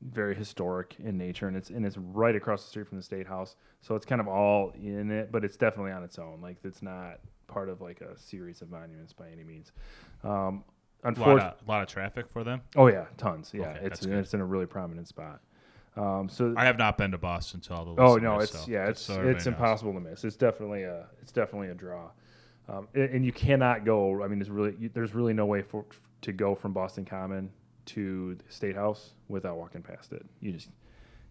[0.00, 3.26] very historic in nature, and it's and it's right across the street from the State
[3.26, 6.40] House, so it's kind of all in it, but it's definitely on its own.
[6.40, 9.72] Like it's not part of like a series of monuments by any means.
[10.24, 10.64] Um, A lot,
[11.04, 12.62] unfortunately, of, lot of traffic for them.
[12.76, 13.52] oh yeah, tons.
[13.54, 15.40] Yeah, Okay, it's it's in a really prominent spot.
[15.94, 18.02] Um, so I have not been to Boston to all the.
[18.02, 19.46] Oh no, it's so yeah, it's it's knows.
[19.46, 20.24] impossible to miss.
[20.24, 22.10] It's definitely a it's definitely a draw,
[22.68, 24.22] um, and, and you cannot go.
[24.22, 25.84] I mean, there's really you, there's really no way for
[26.22, 27.50] to go from Boston Common
[27.86, 30.24] to the State House without walking past it.
[30.40, 30.68] You just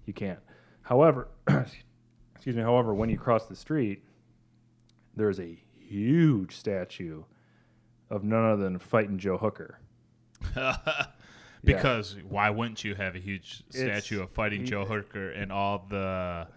[0.06, 0.40] you can't.
[0.82, 1.28] However,
[2.36, 2.62] excuse me.
[2.62, 4.04] However, when you cross the street,
[5.16, 7.24] there's a huge statue
[8.10, 9.80] of none other than fighting Joe Hooker.
[11.64, 15.52] because why wouldn't you have a huge It's- statue of fighting he- Joe Hooker and
[15.52, 16.48] all the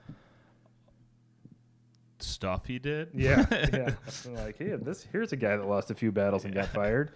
[2.25, 3.09] stuff he did?
[3.15, 3.95] Yeah, yeah.
[4.35, 7.13] Like, hey, this here's a guy that lost a few battles and got fired.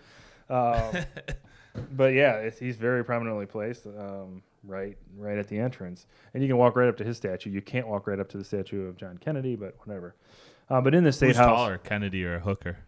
[0.50, 1.04] Um,
[1.92, 6.48] but yeah, it's, he's very prominently placed, um, right, right at the entrance, and you
[6.48, 7.50] can walk right up to his statue.
[7.50, 10.14] You can't walk right up to the statue of John Kennedy, but whatever.
[10.70, 12.78] Uh, but in the state Who's house, taller, Kennedy or Hooker?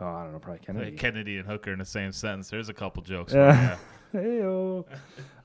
[0.00, 0.90] oh, I don't know, probably Kennedy.
[0.90, 2.50] Like Kennedy and Hooker in the same sentence.
[2.50, 3.32] There's a couple jokes.
[3.42, 3.76] Yeah.
[4.14, 4.84] Heyo.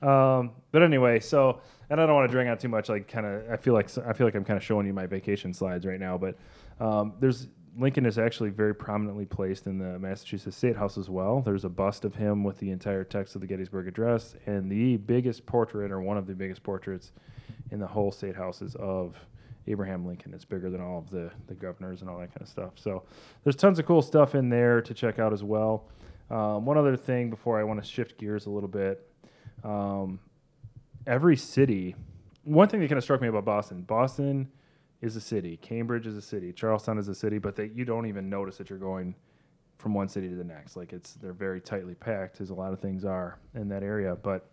[0.02, 2.90] um, but anyway, so and I don't want to drag out too much.
[2.90, 5.06] Like, kind of, I feel like I feel like I'm kind of showing you my
[5.06, 6.18] vacation slides right now.
[6.18, 6.38] But
[6.80, 11.42] um, there's Lincoln is actually very prominently placed in the Massachusetts State House as well.
[11.42, 14.98] There's a bust of him with the entire text of the Gettysburg Address, and the
[14.98, 17.12] biggest portrait, or one of the biggest portraits,
[17.72, 19.16] in the whole State House is of
[19.68, 20.34] Abraham Lincoln.
[20.34, 22.72] It's bigger than all of the the governors and all that kind of stuff.
[22.76, 23.04] So
[23.44, 25.86] there's tons of cool stuff in there to check out as well.
[26.30, 29.08] Um, one other thing before I want to shift gears a little bit.
[29.64, 30.20] Um,
[31.06, 31.96] every city,
[32.44, 34.50] one thing that kind of struck me about Boston, Boston
[35.02, 38.08] is a city, Cambridge is a city, Charlestown is a city, but they, you don't
[38.08, 39.16] even notice that you're going
[39.78, 40.76] from one city to the next.
[40.76, 44.16] Like it's they're very tightly packed, as a lot of things are in that area.
[44.16, 44.50] But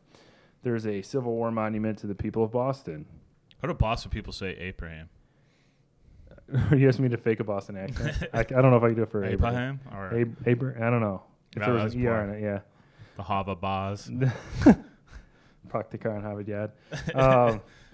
[0.63, 3.07] there's a Civil War monument to the people of Boston.
[3.61, 5.09] How do Boston people say Abraham?
[6.77, 8.29] you asked me to fake a Boston accent.
[8.35, 9.81] I, I don't know if I can do it for Abraham.
[9.87, 11.23] Abraham or Ab- Abra- I don't know.
[11.57, 12.61] If there was an ER in it, yeah.
[13.17, 14.11] the Hava Baz?
[15.69, 16.71] Praktikar and Harvard Yad.
[17.15, 17.61] Um,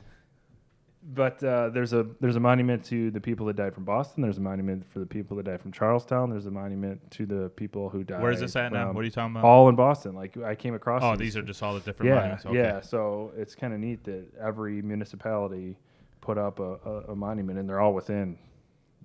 [1.02, 4.22] but uh, there's a there's a monument to the people that died from Boston.
[4.22, 6.30] There's a monument for the people that died from Charlestown.
[6.30, 8.22] There's a monument to the people who died.
[8.22, 8.92] Where is this at now?
[8.92, 9.44] What are you talking about?
[9.44, 10.14] all in Boston.
[10.14, 11.02] Like I came across.
[11.02, 12.46] oh, these are just all the different yeah, monuments.
[12.46, 12.56] Okay.
[12.56, 12.80] yeah.
[12.80, 15.76] So it's kind of neat that every municipality
[16.20, 18.38] put up a, a, a monument, and they're all within,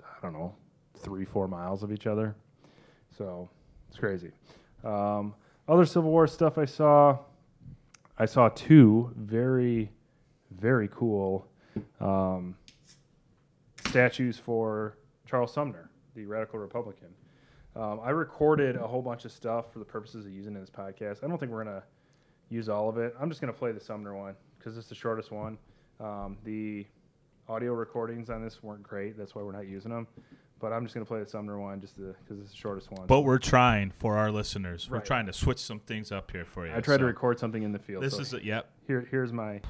[0.02, 0.54] I don't know,
[0.98, 2.36] three four miles of each other.
[3.18, 3.50] So
[3.96, 4.32] it's crazy.
[4.84, 5.34] Um,
[5.70, 7.18] other Civil War stuff I saw.
[8.18, 9.90] I saw two very,
[10.60, 11.48] very cool
[12.02, 12.56] um,
[13.88, 17.08] statues for Charles Sumner, the radical Republican.
[17.76, 20.70] Um, I recorded a whole bunch of stuff for the purposes of using in this
[20.70, 21.24] podcast.
[21.24, 21.84] I don't think we're gonna
[22.50, 23.16] use all of it.
[23.20, 25.58] I'm just gonna play the Sumner one because it's the shortest one.
[26.02, 26.86] Um, the
[27.48, 29.18] audio recordings on this weren't great.
[29.18, 30.08] That's why we're not using them.
[30.60, 33.08] But I'm just gonna play the Sumner one just because it's the shortest one.
[33.08, 34.90] But we're trying for our listeners.
[34.90, 35.06] We're Right.
[35.06, 36.74] trying to switch some things up here for you.
[36.74, 38.04] I tried to record something in the field.
[38.04, 38.70] This so is a, yep.
[38.88, 39.06] here.
[39.12, 39.62] Here's my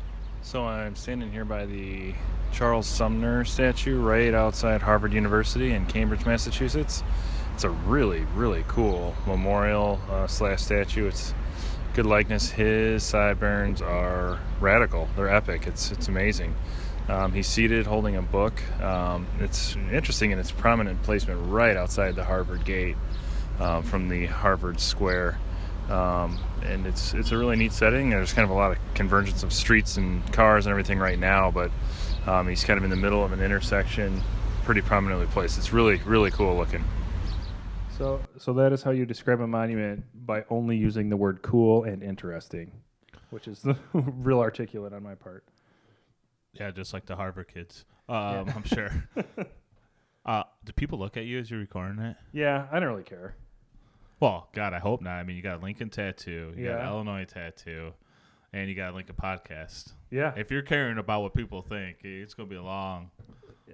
[0.41, 2.13] So I'm standing here by the
[2.52, 7.04] Charles Sumner statue right outside Harvard University in Cambridge, Massachusetts.
[7.56, 11.08] It's a really, really cool memorial uh, slash statue.
[11.08, 11.34] It's
[11.95, 12.52] good likeness.
[12.52, 15.08] His sideburns are radical.
[15.15, 15.65] They're epic.
[15.65, 16.54] It's it's amazing.
[17.08, 18.62] Um, he's seated holding a book.
[18.82, 22.96] Um, it's interesting in its prominent placement right outside the Harvard gate
[23.60, 25.38] um, from the Harvard Square.
[25.89, 28.10] Um, and it's it's a really neat setting.
[28.10, 31.52] There's kind of a lot of convergence of streets and cars and everything right now,
[31.52, 31.70] but
[32.26, 34.24] um, he's kind of in the middle of an intersection,
[34.63, 35.60] pretty prominently placed.
[35.60, 36.84] It's really really cool looking.
[37.98, 41.84] So so that is how you describe a monument by only using the word cool
[41.84, 42.72] and interesting,
[43.30, 45.44] which is the real articulate on my part.
[46.60, 47.86] Yeah, just like the Harvard kids.
[48.08, 48.89] Um, I'm sure.
[50.26, 52.15] uh, do people look at you as you're recording it?
[52.32, 53.36] Yeah, I don't really care.
[54.20, 55.13] Well, God, I hope not.
[55.20, 56.88] I mean, you got a Lincoln tattoo, you got Yeah.
[56.88, 57.94] an Illinois tattoo,
[58.54, 59.94] and you got a Lincoln podcast.
[60.10, 63.12] Yeah, If you're caring about what people think, it's gonna be a long.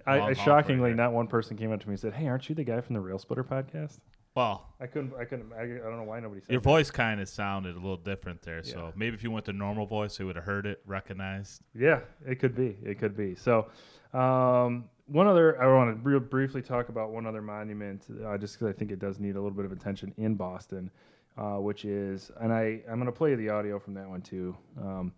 [0.08, 2.50] I, long I shockingly, not one person came up to me and said, "Hey, aren't
[2.50, 4.00] you the guy from the Rail Splitter podcast?"
[4.36, 5.13] Well, I couldn't.
[5.20, 5.52] I couldn't.
[5.54, 6.52] I, I don't know why nobody said.
[6.52, 6.70] your that.
[6.70, 8.72] voice kind of sounded a little different there, Yeah.
[8.74, 11.62] so maybe if you went to normal voice, they would have heard it, recognized.
[11.76, 12.78] Yeah, it could be.
[12.84, 13.36] It could be.
[13.36, 13.67] So,
[14.13, 15.62] um, one other.
[15.62, 18.91] I want to real briefly talk about one other monument, uh, just because I think
[18.91, 20.89] it does need a little bit of attention in Boston,
[21.38, 24.56] uh, which is, and I I'm going to play the audio from that one too,
[24.82, 25.12] um,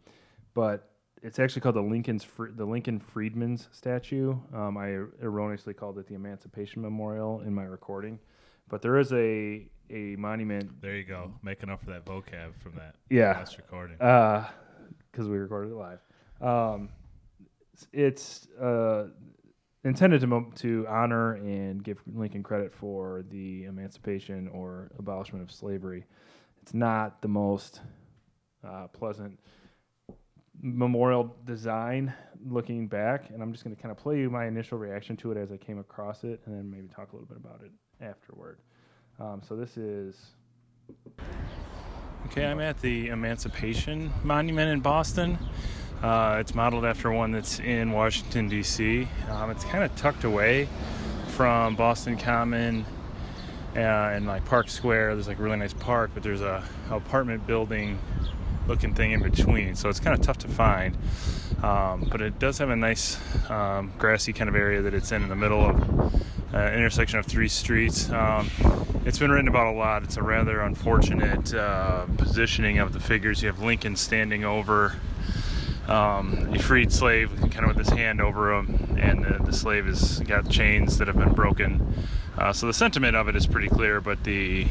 [0.56, 0.90] but
[1.22, 4.36] it's actually called the Lincoln's the Lincoln Freedman's statue.
[4.56, 4.88] Um, I
[5.22, 8.18] erroneously called it the Emancipation Memorial in my recording,
[8.70, 12.76] but there is a a monument There you go, making up for that vocab from
[12.76, 13.34] that Yeah.
[13.34, 13.98] last recording.
[13.98, 16.00] because we recorded it live.
[16.42, 16.90] Um,
[17.92, 19.08] it's uh,
[19.84, 25.52] intended to mo- to honor and give Lincoln credit for the emancipation or abolishment of
[25.52, 26.06] slavery.
[26.62, 27.82] It's not the most
[28.64, 29.40] uh, pleasant
[30.62, 32.14] memorial design
[32.46, 35.32] looking back, and I'm just going to kind of play you my initial reaction to
[35.32, 37.72] it as I came across it, and then maybe talk a little bit about it
[38.02, 38.60] afterward.
[39.20, 40.16] Um, so this is
[42.28, 45.38] Okay, I'm at the Emancipation Monument in Boston.
[46.02, 49.08] Uh, it's modeled after one that's in Washington, D.C.
[49.30, 50.68] Um, it's kind of tucked away
[51.28, 52.86] from Boston Common
[53.76, 55.16] uh, and like Park Square.
[55.16, 58.00] There's like a really nice park, but there's a apartment building
[58.68, 60.98] looking thing in between, so it's kind of tough to find.
[61.62, 63.18] Um, but it does have a nice
[63.50, 67.26] um, grassy kind of area that it's in in the middle of uh, intersection of
[67.26, 68.10] three streets.
[68.10, 68.50] Um,
[69.06, 70.04] it's been written about a lot.
[70.04, 73.42] It's a rather unfortunate uh, positioning of the figures.
[73.42, 74.96] You have Lincoln standing over
[75.88, 79.86] um, a freed slave, kind of with his hand over him, and the, the slave
[79.86, 81.96] has got chains that have been broken.
[82.38, 84.68] Uh, so the sentiment of it is pretty clear, but the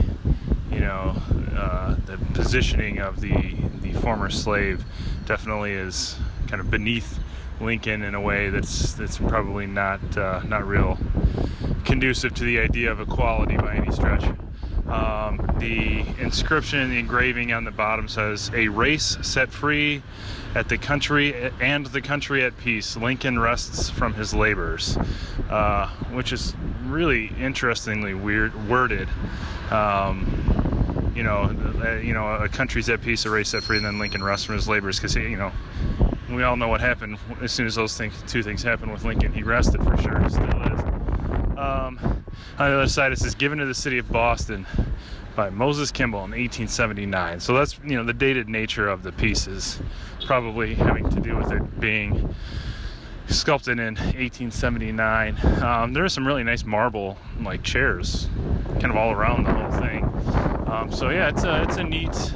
[0.71, 1.16] you know
[1.55, 4.85] uh, the positioning of the the former slave
[5.27, 6.16] definitely is
[6.49, 7.18] kind of beneath
[7.61, 10.99] Lincoln in a way that's that's probably not uh, not real
[11.85, 14.25] conducive to the idea of equality by any stretch.
[14.88, 20.03] Um, the inscription, and the engraving on the bottom says, "A race set free,
[20.55, 22.97] at the country and the country at peace.
[22.97, 24.99] Lincoln rests from his labors,"
[25.49, 29.09] uh, which is really interestingly weird worded.
[29.71, 33.87] Um, you know, uh, you know, a country's at peace, a race set free, and
[33.87, 35.53] then Lincoln rests from his labors, because you know,
[36.31, 39.33] we all know what happened as soon as those things, two things happened with Lincoln.
[39.33, 40.92] He rested for sure, still is.
[41.62, 42.25] Um,
[42.59, 44.66] on the other side, it says given to the city of Boston
[45.37, 47.40] by Moses Kimball in 1879.
[47.40, 49.81] So that's you know the dated nature of the pieces,
[50.27, 52.35] probably having to do with it being
[53.29, 55.62] sculpted in 1879.
[55.62, 58.29] Um, there are some really nice marble like chairs,
[58.81, 60.05] kind of all around the whole thing.
[60.68, 62.35] Um, so yeah, it's a it's a neat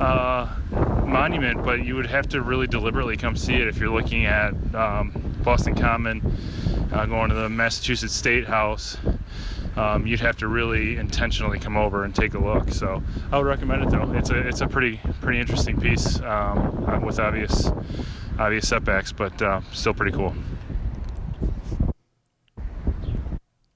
[0.00, 0.48] uh,
[1.06, 4.52] monument, but you would have to really deliberately come see it if you're looking at
[4.74, 6.36] um, Boston Common,
[6.92, 8.96] uh, going to the Massachusetts State House.
[9.76, 12.70] Um, you'd have to really intentionally come over and take a look.
[12.70, 14.12] So I would recommend it though.
[14.14, 17.70] It's a it's a pretty pretty interesting piece um, uh, with obvious
[18.38, 20.34] obvious setbacks, but uh, still pretty cool.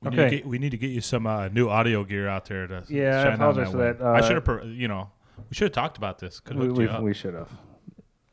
[0.03, 0.37] We need, to Okay.
[0.37, 3.20] get, we need to get you some uh, new audio gear out there to Yeah,
[3.20, 3.92] I shine on apologize for way.
[3.92, 4.03] that.
[4.05, 5.11] I Uh, should have, you know,
[5.48, 6.40] we should have talked about this.
[6.40, 7.48] Could We, have we, you we should have.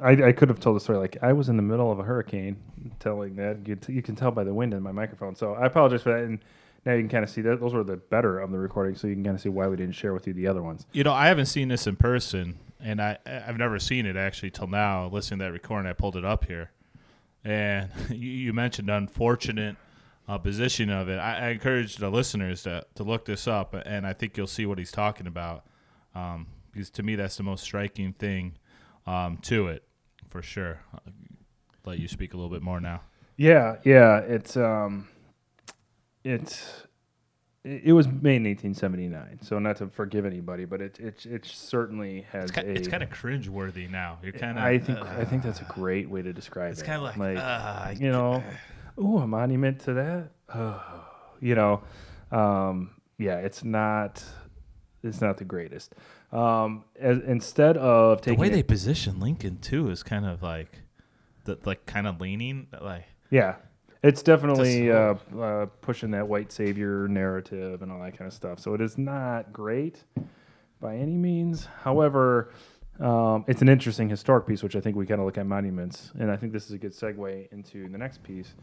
[0.02, 2.04] I, I could have told the story like I was in the middle of a
[2.04, 2.58] hurricane,
[3.00, 5.36] telling that you, you can tell by the wind in my microphone.
[5.36, 6.24] So I apologize for that.
[6.24, 6.40] And
[6.86, 9.08] now you can kind of see that those were the better of the recordings, so
[9.08, 10.86] you can kind of see why we didn't share with you the other ones.
[10.92, 14.52] You know, I haven't seen this in person, and I I've never seen it actually
[14.52, 15.08] till now.
[15.08, 16.72] Listening to that recording, I pulled it up here,
[17.44, 19.76] and you, you mentioned unfortunate
[20.28, 21.18] uh, position of it.
[21.18, 24.66] I, I encourage the listeners to to look this up, and I think you'll see
[24.66, 25.64] what he's talking about.
[26.16, 28.58] Um, because to me, that's the most striking thing
[29.06, 29.84] um, to it,
[30.32, 30.80] for sure.
[31.86, 33.02] let you speak a little bit more now.
[33.38, 34.20] Yeah, yeah.
[34.20, 35.08] It's um,
[36.24, 36.88] it's
[37.64, 39.40] it, it was made in 1879.
[39.42, 42.72] So not to forgive anybody, but it it it certainly has It's kind, a.
[42.72, 44.20] it's kind of cringeworthy now.
[44.24, 44.64] You're kind of.
[44.64, 46.86] I think I think that's a great way to describe It's it.
[46.86, 48.44] kind of like, uh, you know,
[48.98, 50.30] oh, a monument to that.
[50.54, 50.82] Oh,
[51.40, 51.82] you know,
[52.32, 54.24] um, yeah, it's not.
[55.04, 55.96] It's not the greatest.
[56.32, 60.42] Um, as, instead of the taking way it- they position Lincoln too is kind of
[60.42, 60.80] like,
[61.46, 63.06] the, like kind of leaning like.
[63.30, 63.56] Yeah,
[64.04, 68.60] it's definitely uh, uh, pushing that white savior narrative and all that kind of stuff.
[68.60, 70.04] So it is not great
[70.80, 71.68] by any means.
[71.82, 72.52] However,
[73.00, 76.12] um, it's an interesting historic piece, which I think we kind of look at monuments,
[76.20, 78.54] and I think this is a good segue into the next piece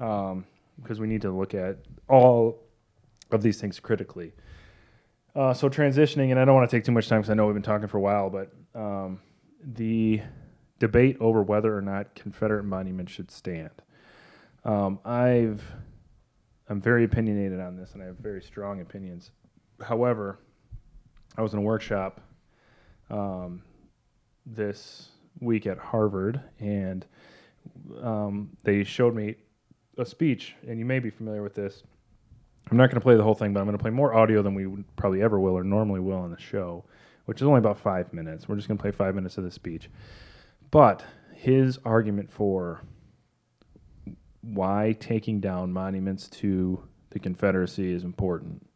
[0.00, 0.44] um,
[0.82, 1.76] because we need to look at
[2.08, 2.58] all
[3.30, 4.32] of these things critically.
[5.34, 7.46] Uh, so transitioning, and I don't want to take too much time because I know
[7.46, 9.20] we've been talking for a while, but um,
[9.64, 10.20] the
[10.78, 13.70] debate over whether or not Confederate monuments should stand.
[14.64, 15.62] Um, I've
[16.68, 19.30] I'm very opinionated on this, and I have very strong opinions.
[19.80, 20.38] However,
[21.36, 22.20] I was in a workshop
[23.10, 23.62] um,
[24.44, 25.10] this
[25.40, 27.06] week at Harvard, and
[28.02, 29.36] um, they showed me
[29.98, 31.82] a speech, and you may be familiar with this.
[32.70, 34.42] I'm not going to play the whole thing, but I'm going to play more audio
[34.42, 36.84] than we probably ever will or normally will on the show,
[37.26, 38.48] which is only about five minutes.
[38.48, 39.90] We're just going to play five minutes of the speech.
[40.70, 41.04] But
[41.34, 42.82] his argument for
[44.40, 48.66] why taking down monuments to the Confederacy is important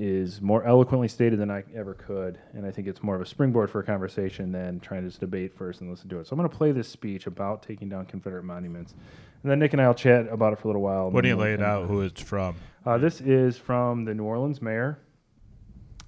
[0.00, 3.26] is more eloquently stated than I ever could, and I think it's more of a
[3.26, 6.28] springboard for a conversation than trying to just debate first and listen to it.
[6.28, 8.94] So I'm going to play this speech about taking down Confederate monuments,
[9.42, 11.10] and then Nick and I will chat about it for a little while.
[11.10, 11.88] What do you lay it out?
[11.88, 12.54] Who it's from?
[12.86, 15.00] uh, this is from the New Orleans mayor.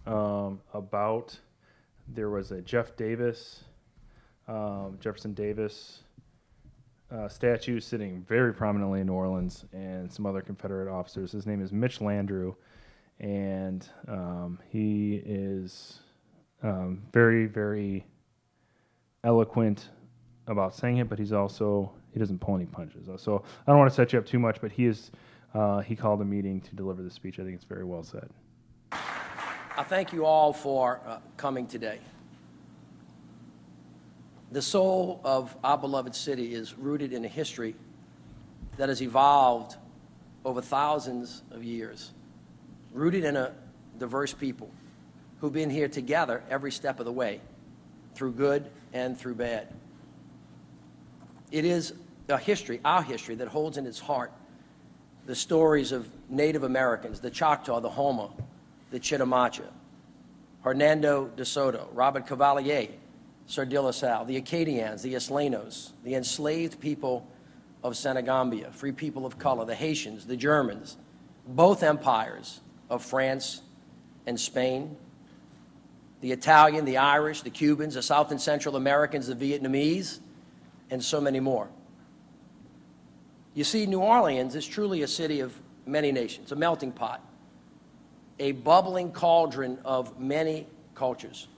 [0.07, 1.36] Um, about
[2.07, 3.64] there was a Jeff Davis,
[4.47, 6.01] um, Jefferson Davis
[7.11, 11.32] uh, statue sitting very prominently in New Orleans, and some other Confederate officers.
[11.32, 12.55] His name is Mitch Landrieu,
[13.21, 16.01] and um, he is
[16.62, 18.05] um, very, very
[19.25, 19.91] eloquent
[20.47, 23.09] about saying it, but he's also he doesn't pull any punches.
[23.23, 25.11] So I don't want to set you up too much, but he is
[25.55, 27.39] uh, he called a meeting to deliver the speech.
[27.39, 28.29] I think it's very well said.
[28.93, 31.99] I thank you all for uh, coming today.
[34.53, 37.77] The soul of our beloved city is rooted in a history
[38.77, 39.77] that has evolved
[40.45, 42.11] over thousands of years,
[42.93, 43.53] rooted in a
[43.99, 44.70] diverse people
[45.41, 47.41] who've been here together every step of the way,
[48.14, 49.68] through good and through bad.
[51.51, 51.95] It is
[52.28, 54.32] a history, our history, that holds in its heart
[55.26, 58.30] the stories of Native Americans, the Choctaw, the Houma,
[58.91, 59.66] the Chitimacha,
[60.62, 62.88] Hernando de Soto, Robert Cavelier,
[63.47, 67.26] Sieur de La Salle, the Acadians, the Isleños, the enslaved people
[67.82, 70.97] of Senegambia, free people of color, the Haitians, the Germans,
[71.47, 72.61] both empires
[72.91, 73.62] of France
[74.26, 74.97] and Spain,
[76.20, 80.18] the Italian, the Irish, the Cubans, the South and Central Americans, the Vietnamese,
[80.91, 81.68] and so many more.
[83.55, 87.24] You see, New Orleans is truly a city of many nations, a melting pot,
[88.38, 91.49] a bubbling cauldron of many cultures.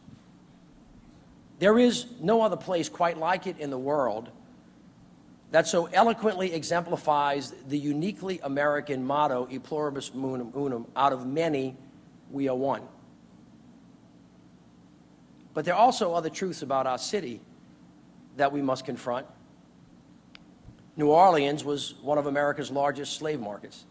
[1.58, 4.30] There is no other place quite like it in the world
[5.52, 11.76] that so eloquently exemplifies the uniquely American motto, e pluribus unum, out of many
[12.30, 12.82] we are one.
[15.52, 17.42] But there are also other truths about our city
[18.38, 19.26] that we must confront.
[20.96, 23.84] New Orleans was one of America's largest slave markets,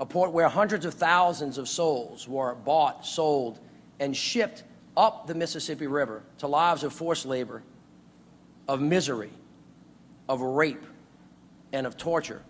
[0.00, 3.60] a port where hundreds of thousands of souls were bought, sold,
[4.00, 4.64] and shipped
[4.96, 7.62] up the Mississippi River to lives of forced labor,
[8.66, 9.30] of misery,
[10.28, 10.84] of rape,
[11.72, 12.42] and of torture.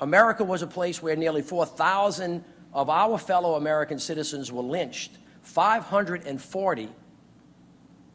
[0.00, 5.12] America was a place where nearly 4,000 of our fellow American citizens were lynched,
[5.42, 6.88] 540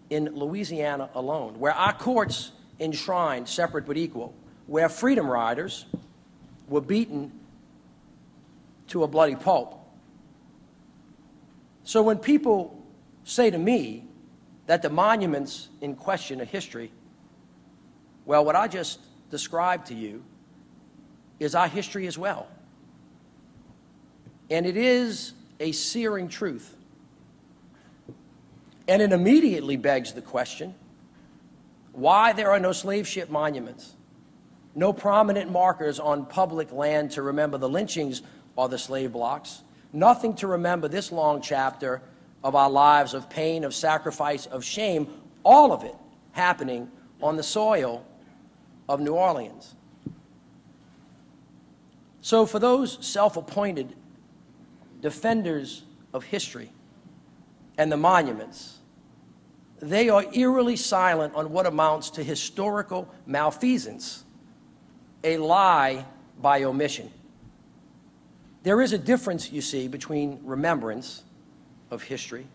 [0.09, 4.34] in Louisiana alone, where our courts enshrined separate but equal,
[4.68, 5.86] where freedom riders
[6.68, 7.32] were beaten
[8.88, 9.78] to a bloody pulp.
[11.84, 12.84] So when people
[13.24, 14.05] say to me
[14.68, 16.91] that the monuments in question are history,
[18.26, 18.99] well, what I just
[19.30, 20.24] described to you
[21.39, 22.47] is our history as well.
[24.49, 26.76] And it is a searing truth.
[28.88, 30.76] And it immediately begs the question
[31.93, 33.93] why there are no slave ship monuments,
[34.76, 38.22] no prominent markers on public land to remember the lynchings
[38.55, 39.61] or the slave blocks,
[39.91, 42.01] nothing to remember this long chapter
[42.43, 45.07] of our lives of pain, of sacrifice, of shame,
[45.43, 45.95] all of it
[46.32, 46.89] happening
[47.22, 48.05] on the soil
[48.92, 49.74] of New Orleans.
[52.20, 53.96] So, for those self appointed
[55.00, 55.84] defenders
[56.14, 56.72] of history
[57.78, 58.80] and the monuments,
[59.80, 64.26] they are eerily silent on what amounts to historical malfeasance,
[65.24, 66.06] a lie
[66.42, 67.10] by omission.
[68.64, 71.24] There is a difference, you see, between remembrance
[71.89, 72.46] of history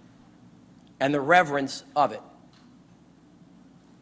[1.01, 2.23] and the reverence of it.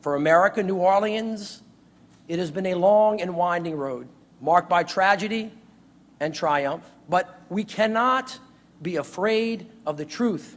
[0.01, 1.62] For America, New Orleans,
[2.29, 4.09] it has been a long and winding road,
[4.41, 5.53] marked by tragedy
[6.20, 8.39] and triumph, but we cannot
[8.81, 10.57] be afraid of the truth.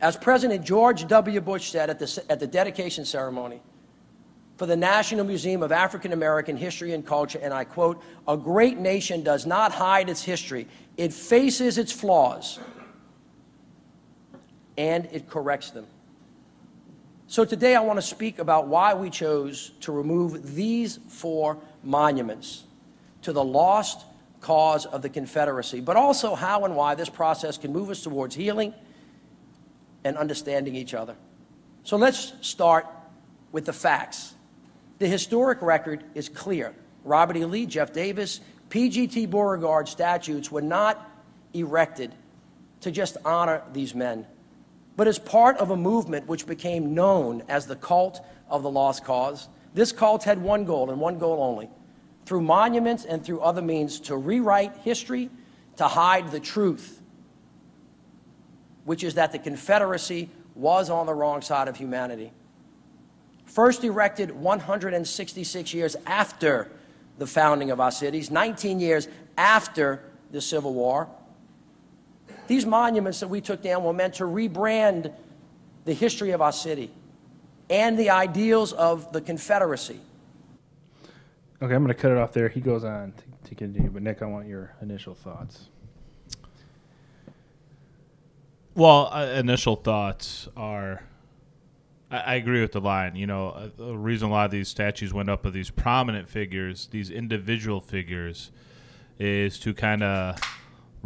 [0.00, 1.40] As President George W.
[1.40, 3.62] Bush said at the, at the dedication ceremony
[4.56, 8.78] for the National Museum of African American History and Culture, and I quote, a great
[8.78, 10.66] nation does not hide its history,
[10.96, 12.58] it faces its flaws
[14.76, 15.86] and it corrects them.
[17.28, 22.62] So today I want to speak about why we chose to remove these four monuments
[23.22, 24.04] to the lost
[24.40, 28.36] cause of the Confederacy, but also how and why this process can move us towards
[28.36, 28.72] healing
[30.04, 31.16] and understanding each other.
[31.82, 32.86] So let's start
[33.50, 34.34] with the facts.
[34.98, 36.74] The historic record is clear.
[37.02, 37.44] Robert E.
[37.44, 39.26] Lee, Jeff Davis, P.G.T.
[39.26, 41.10] Beauregard statues were not
[41.54, 42.14] erected
[42.82, 44.26] to just honor these men
[44.96, 49.04] but as part of a movement which became known as the cult of the lost
[49.04, 49.48] cause.
[49.74, 51.68] This cult had one goal and one goal only
[52.24, 55.30] through monuments and through other means to rewrite history,
[55.76, 57.00] to hide the truth,
[58.84, 62.32] which is that the Confederacy was on the wrong side of humanity.
[63.44, 66.70] First erected 166 years after
[67.18, 71.08] the founding of our cities, 19 years after the Civil War,
[72.48, 75.12] these monuments that we took down were meant to rebrand
[75.84, 76.90] the history of our city
[77.70, 80.00] and the ideals of the Confederacy.
[81.62, 82.48] Okay, I'm going to cut it off there.
[82.48, 85.68] He goes on to, to continue, but Nick, I want your initial thoughts.
[88.74, 91.02] Well, uh, initial thoughts are
[92.10, 93.16] I, I, agree with the line.
[93.16, 96.28] You know, uh, the reason a lot of these statues went up of these prominent
[96.28, 98.50] figures, these individual figures,
[99.18, 100.38] is to kind of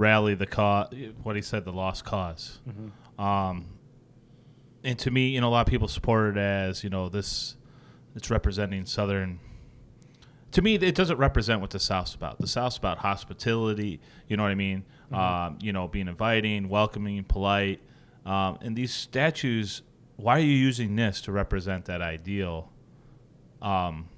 [0.01, 0.93] rally the cause.
[1.23, 3.23] What he said, the lost because mm-hmm.
[3.23, 3.67] um,
[4.83, 7.57] and to me, you know, a lot of people support it as you know this.
[8.17, 9.39] It's representing Southern.
[10.53, 12.41] To me, it doesn't represent what the South's about.
[12.41, 14.01] The South's about hospitality.
[14.27, 14.85] You know what I mean?
[15.13, 15.15] Mm-hmm.
[15.15, 17.81] Um, you know, being inviting, welcoming, polite.
[18.27, 19.83] Um, and these statues,
[20.17, 22.73] why are you using this to represent that ideal?
[23.63, 24.09] Um,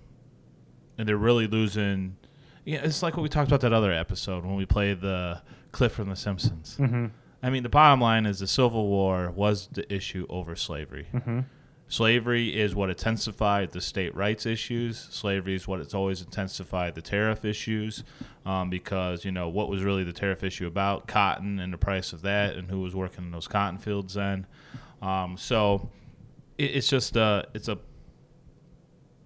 [0.97, 2.17] and they're really losing.
[2.65, 5.43] Yeah, it's like what we talked about that other episode when we played the
[5.73, 6.77] Cliff from The Simpsons.
[6.79, 7.07] Mm-hmm.
[7.43, 11.09] I mean, the bottom line is the Civil War was the issue over slavery.
[11.13, 11.41] Mm-hmm.
[11.89, 14.99] Slavery is what intensified the state rights issues.
[15.11, 18.03] Slavery is what it's always intensified the tariff issues,
[18.47, 22.15] um, because you know what was really the tariff issue about cotton and the price
[22.15, 24.47] of that, and who was working in those cotton fields then.
[25.03, 25.91] Um, so
[26.57, 27.79] it, it's just uh, it's a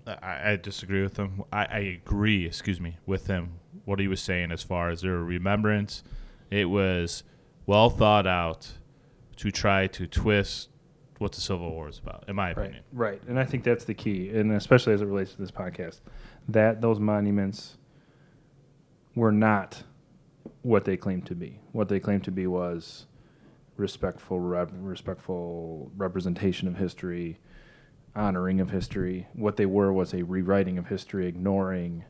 [0.07, 1.45] I, I disagree with him.
[1.53, 5.19] I, I, agree, excuse me, with him what he was saying as far as their
[5.19, 6.03] remembrance
[6.51, 7.23] it was
[7.67, 8.73] well thought out
[9.37, 10.71] to try to twist
[11.19, 12.83] what the Civil War is about, in my opinion.
[12.93, 13.23] Right.
[13.27, 16.01] And I think that's the key, and especially as it relates to this podcast,
[16.49, 17.79] that those monuments
[19.15, 19.83] were not
[20.63, 21.59] what they claimed to be.
[21.73, 23.07] What they claimed to be was
[23.77, 27.39] respectful, respectful representation of history,
[28.15, 29.27] honoring of history.
[29.33, 32.05] What they were was a rewriting of history, ignoring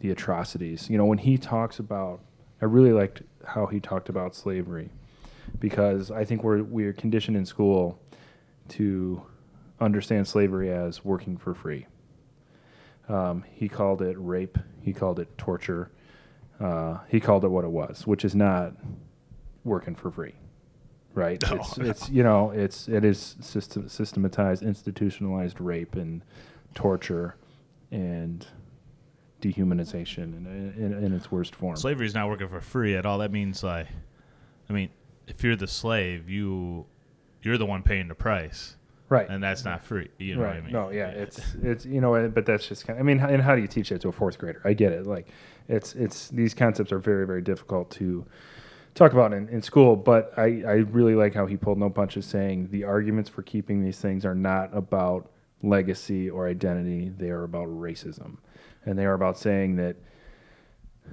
[0.00, 0.88] the atrocities.
[0.90, 2.20] You know, when he talks about
[2.60, 4.90] I really liked how he talked about slavery
[5.58, 7.98] because I think we're we're conditioned in school
[8.70, 9.22] to
[9.80, 11.86] understand slavery as working for free.
[13.08, 14.58] Um, he called it rape.
[14.82, 15.90] He called it torture.
[16.60, 18.74] Uh, he called it what it was, which is not
[19.64, 20.34] working for free,
[21.14, 21.42] right?
[21.50, 21.56] No.
[21.56, 26.22] It's, it's you know it's it is system, systematized, institutionalized rape and
[26.74, 27.36] torture,
[27.90, 28.46] and
[29.40, 31.76] dehumanization in, in, in, its worst form.
[31.76, 33.18] Slavery is not working for free at all.
[33.18, 33.86] That means like,
[34.68, 34.90] I mean,
[35.26, 36.86] if you're the slave, you
[37.42, 38.76] you're the one paying the price,
[39.08, 39.28] right?
[39.28, 40.10] And that's not free.
[40.18, 40.48] You know right.
[40.48, 40.72] what I mean?
[40.72, 42.98] No, yeah, it's it's you know, but that's just kind.
[42.98, 44.60] Of, I mean, and how do you teach that to a fourth grader?
[44.64, 45.06] I get it.
[45.06, 45.28] Like,
[45.68, 48.26] it's it's these concepts are very very difficult to
[48.94, 52.26] talk about in, in school, but I, I really like how he pulled no punches
[52.26, 55.30] saying the arguments for keeping these things are not about
[55.62, 58.38] legacy or identity, they are about racism
[58.84, 59.96] and they are about saying that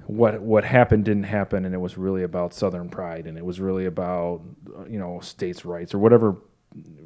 [0.06, 3.60] what what happened didn't happen, and it was really about Southern pride, and it was
[3.60, 4.42] really about
[4.76, 6.36] uh, you know states' rights or whatever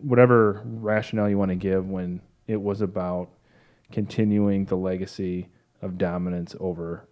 [0.03, 3.31] whatever rationale you want to give when it was about
[3.91, 5.49] continuing the legacy
[5.81, 7.07] of dominance over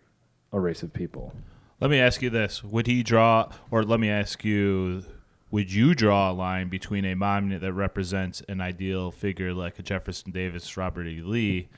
[0.53, 1.32] a race of people.
[1.80, 5.03] Let me ask you this: Would he draw, or let me ask you,
[5.51, 9.82] would you draw a line between a monument that represents an ideal figure like a
[9.82, 11.22] Jefferson Davis, Robert E.
[11.22, 11.68] Lee,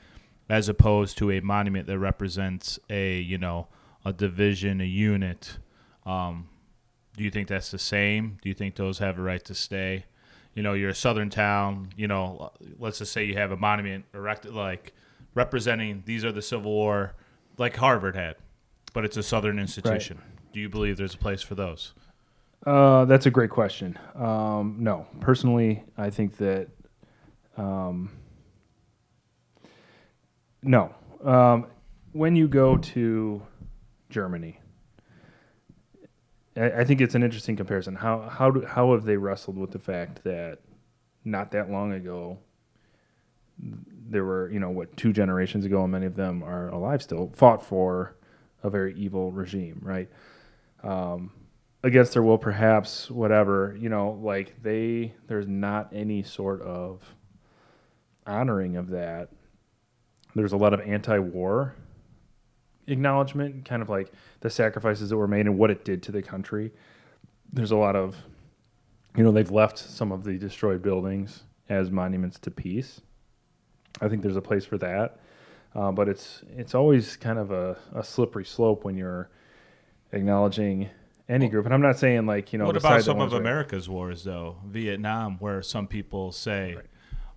[0.49, 3.67] as opposed to a monument that represents a you know
[4.05, 5.57] a division, a unit?
[6.05, 6.49] Um,
[7.15, 8.37] do you think that's the same?
[8.41, 10.05] Do you think those have a right to stay?
[10.55, 11.89] You know, you're a southern town.
[11.95, 14.93] You know, let's just say you have a monument erected like
[15.35, 17.15] representing these are the Civil War,
[17.57, 18.35] like Harvard had,
[18.93, 20.21] but it's a southern institution.
[20.51, 21.93] Do you believe there's a place for those?
[22.65, 23.97] Uh, that's a great question.
[24.15, 26.69] Um, no, personally, I think that
[27.57, 28.11] um,
[30.63, 30.93] no.
[31.23, 31.67] Um,
[32.11, 33.41] when you go to
[34.09, 34.59] Germany,
[36.55, 37.95] I, I think it's an interesting comparison.
[37.95, 40.59] How how do, how have they wrestled with the fact that
[41.25, 42.39] not that long ago
[43.59, 47.31] there were you know what two generations ago, and many of them are alive still,
[47.35, 48.15] fought for
[48.63, 50.09] a very evil regime, right?
[50.83, 51.31] Um,
[51.83, 53.75] against their will, perhaps, whatever.
[53.79, 57.01] You know, like they there's not any sort of
[58.25, 59.29] honoring of that.
[60.35, 61.75] There's a lot of anti-war
[62.87, 64.11] acknowledgement, kind of like
[64.41, 66.71] the sacrifices that were made and what it did to the country.
[67.51, 68.17] There's a lot of,
[69.15, 73.01] you know, they've left some of the destroyed buildings as monuments to peace.
[74.01, 75.19] I think there's a place for that,
[75.75, 79.29] uh, but it's it's always kind of a, a slippery slope when you're
[80.11, 80.89] acknowledging
[81.29, 81.65] any group.
[81.65, 82.65] And I'm not saying like you know.
[82.65, 84.57] what about some of America's wars, though?
[84.65, 86.77] Vietnam, where some people say,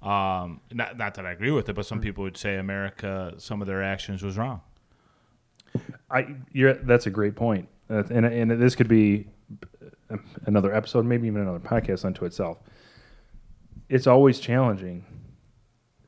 [0.03, 3.61] um, not, not that I agree with it, but some people would say America, some
[3.61, 4.61] of their actions was wrong.
[6.11, 9.27] I you're that's a great point, uh, and and this could be
[10.47, 12.59] another episode, maybe even another podcast unto itself.
[13.89, 15.05] It's always challenging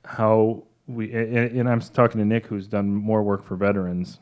[0.04, 4.20] how we and, and I'm talking to Nick, who's done more work for veterans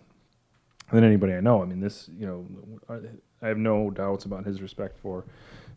[0.93, 1.63] than anybody I know.
[1.63, 2.47] I mean, this you know,
[2.89, 3.01] I-
[3.43, 5.27] I have no doubts about his respect for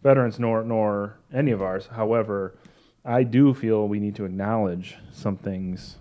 [0.01, 1.87] veterans, nor nor any of ours.
[1.87, 2.57] However,
[3.05, 5.97] I do feel we need to acknowledge some things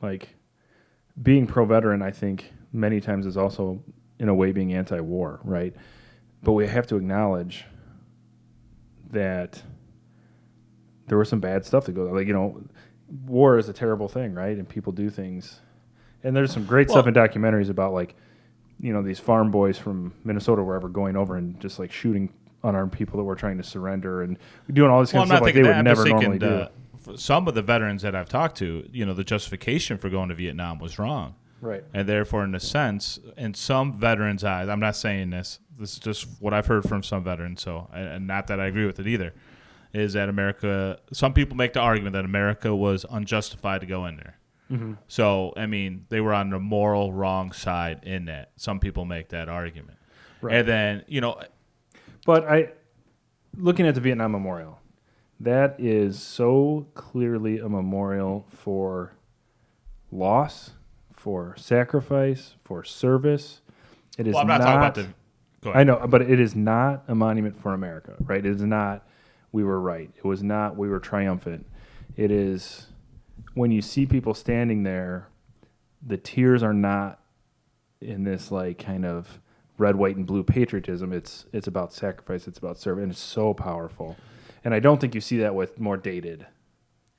[0.00, 0.34] like
[1.20, 3.82] being pro veteran, I think many times is also
[4.18, 5.74] in a way being anti war, right?
[6.42, 7.64] But we have to acknowledge
[9.10, 9.62] that
[11.06, 12.62] there was some bad stuff that goes like you know,
[13.26, 14.56] war is a terrible thing, right?
[14.56, 15.60] And people do things,
[16.22, 18.14] and there's some great stuff in documentaries about like
[18.80, 22.32] you know these farm boys from Minnesota, wherever, going over and just like shooting
[22.64, 24.38] unarmed people that were trying to surrender and
[24.72, 26.46] doing all this Well, kind I'm of stuff like they would never normally do.
[26.46, 26.68] uh,
[27.16, 30.34] some of the veterans that I've talked to, you know, the justification for going to
[30.34, 31.34] Vietnam was wrong.
[31.60, 31.84] Right.
[31.94, 35.60] And therefore, in a sense, in some veterans' eyes, I'm not saying this.
[35.78, 37.62] This is just what I've heard from some veterans.
[37.62, 39.32] So, and and not that I agree with it either.
[39.92, 40.98] Is that America?
[41.12, 44.38] Some people make the argument that America was unjustified to go in there.
[44.70, 44.92] Mm-hmm.
[45.08, 48.52] So, I mean, they were on the moral wrong side in that.
[48.56, 49.98] Some people make that argument.
[50.40, 50.56] Right.
[50.56, 51.40] And then, you know,
[52.26, 52.72] But I,
[53.56, 54.78] looking at the Vietnam Memorial,
[55.40, 59.12] that is so clearly a memorial for
[60.10, 60.70] loss,
[61.12, 63.60] for sacrifice, for service.
[64.16, 65.06] It is well, I'm not, talking about the.
[65.60, 65.80] Go ahead.
[65.80, 68.44] I know, but it is not a monument for America, right?
[68.44, 69.06] It is not.
[69.52, 70.10] We were right.
[70.16, 70.76] It was not.
[70.76, 71.66] We were triumphant.
[72.16, 72.86] It is
[73.54, 75.28] when you see people standing there,
[76.04, 77.20] the tears are not
[78.00, 79.40] in this like kind of
[79.78, 81.12] red, white, and blue patriotism.
[81.12, 82.46] It's it's about sacrifice.
[82.46, 84.16] It's about service, and it's so powerful.
[84.64, 86.46] And I don't think you see that with more dated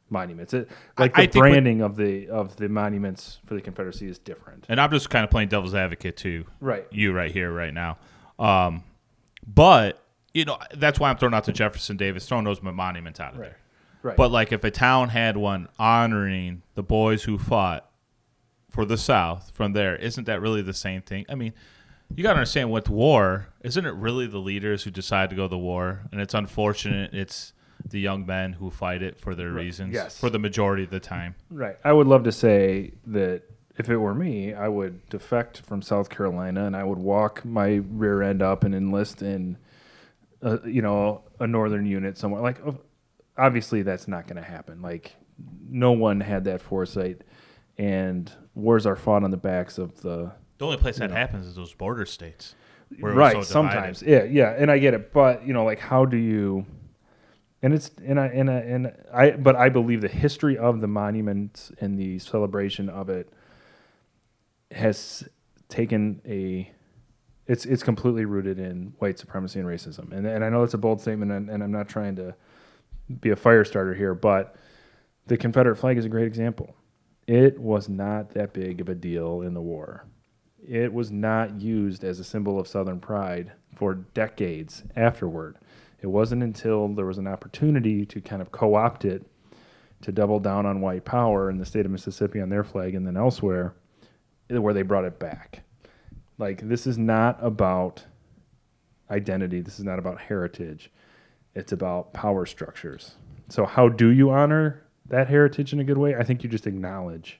[0.09, 0.53] monuments.
[0.53, 4.19] It, like I the when- branding of the of the monuments for the Confederacy is
[4.19, 4.65] different.
[4.69, 6.45] And I'm just kind of playing devil's advocate too.
[6.59, 6.85] Right.
[6.91, 7.97] You right here, right now.
[8.39, 8.83] Um,
[9.45, 10.01] but
[10.33, 13.39] you know that's why I'm throwing out the Jefferson Davis, throwing those monuments out of
[13.39, 13.57] there.
[14.01, 14.17] Right.
[14.17, 17.89] But like if a town had one honoring the boys who fought
[18.69, 21.25] for the South from there, isn't that really the same thing?
[21.29, 21.53] I mean,
[22.15, 25.47] you got to understand with war, isn't it really the leaders who decide to go
[25.47, 26.01] to war?
[26.11, 27.53] And it's unfortunate it's
[27.87, 30.17] the young men who fight it for their reasons Yes.
[30.19, 31.35] for the majority of the time.
[31.49, 31.77] Right.
[31.83, 33.43] I would love to say that
[33.77, 37.75] if it were me, I would defect from South Carolina and I would walk my
[37.89, 39.57] rear end up and enlist in,
[40.41, 42.41] a, you know, a northern unit somewhere.
[42.41, 42.59] Like,
[43.37, 44.81] obviously, that's not going to happen.
[44.81, 45.15] Like,
[45.69, 47.21] no one had that foresight,
[47.77, 51.55] and wars are fought on the backs of the The only place that happens is
[51.55, 52.55] those border states.
[52.99, 53.33] right.
[53.33, 56.65] so sometimes, yeah, yeah, and I get it, but you know, like, how do you?
[57.61, 60.87] And it's and I and I, and I but I believe the history of the
[60.87, 63.31] monument and the celebration of it
[64.71, 65.27] has
[65.67, 66.71] taken a
[67.47, 70.11] it's it's completely rooted in white supremacy and racism.
[70.11, 72.35] And and I know that's a bold statement and, and I'm not trying to
[73.19, 74.55] be a fire starter here, but
[75.27, 76.75] the Confederate flag is a great example.
[77.27, 80.05] It was not that big of a deal in the war.
[80.67, 85.57] It was not used as a symbol of Southern pride for decades afterward.
[86.01, 89.25] It wasn't until there was an opportunity to kind of co opt it
[90.01, 93.05] to double down on white power in the state of Mississippi on their flag and
[93.05, 93.73] then elsewhere
[94.49, 95.63] eh, where they brought it back.
[96.37, 98.03] Like, this is not about
[99.09, 100.91] identity, this is not about heritage,
[101.53, 103.15] it's about power structures.
[103.49, 106.15] So, how do you honor that heritage in a good way?
[106.15, 107.39] I think you just acknowledge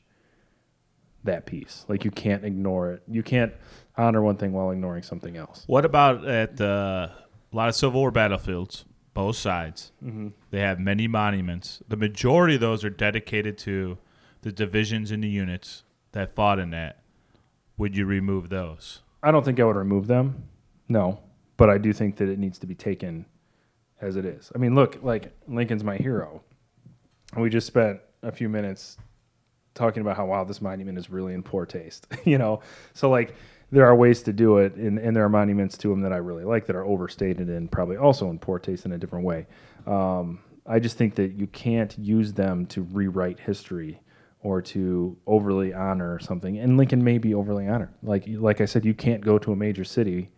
[1.26, 1.86] that piece.
[1.88, 3.04] Like, you can't ignore it.
[3.08, 3.54] You can't
[3.98, 5.64] honor one thing while ignoring something else.
[5.68, 7.12] What about at a
[7.52, 9.92] lot of Civil War battlefields, both sides?
[10.04, 10.30] Mm-hmm.
[10.52, 11.84] They have many monuments.
[11.88, 13.98] The majority of those are dedicated to
[14.42, 17.02] the divisions and the units that fought in that.
[17.78, 19.02] Would you remove those?
[19.22, 20.44] I don't think I would remove them.
[20.88, 21.20] No,
[21.58, 23.26] but I do think that it needs to be taken
[24.00, 24.52] as it is.
[24.54, 26.42] I mean, look, like Lincoln's my hero.
[27.36, 28.98] We just spent a few minutes
[29.76, 32.08] talking about how wow, this monument is really in poor taste.
[32.26, 32.62] you know,
[32.94, 33.36] so like
[33.72, 36.18] there are ways to do it, and, and there are monuments to him that I
[36.18, 39.46] really like that are overstated and probably also in poor taste in a different way.
[39.86, 44.00] Um, I just think that you can't use them to rewrite history
[44.42, 46.58] or to overly honor something.
[46.58, 47.94] And Lincoln may be overly honored.
[48.02, 50.30] Like like I said, you can't go to a major city.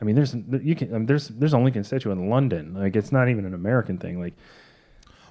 [0.00, 2.74] I mean, there's you can I mean, there's there's a Lincoln statue in London.
[2.74, 4.20] Like it's not even an American thing.
[4.20, 4.34] Like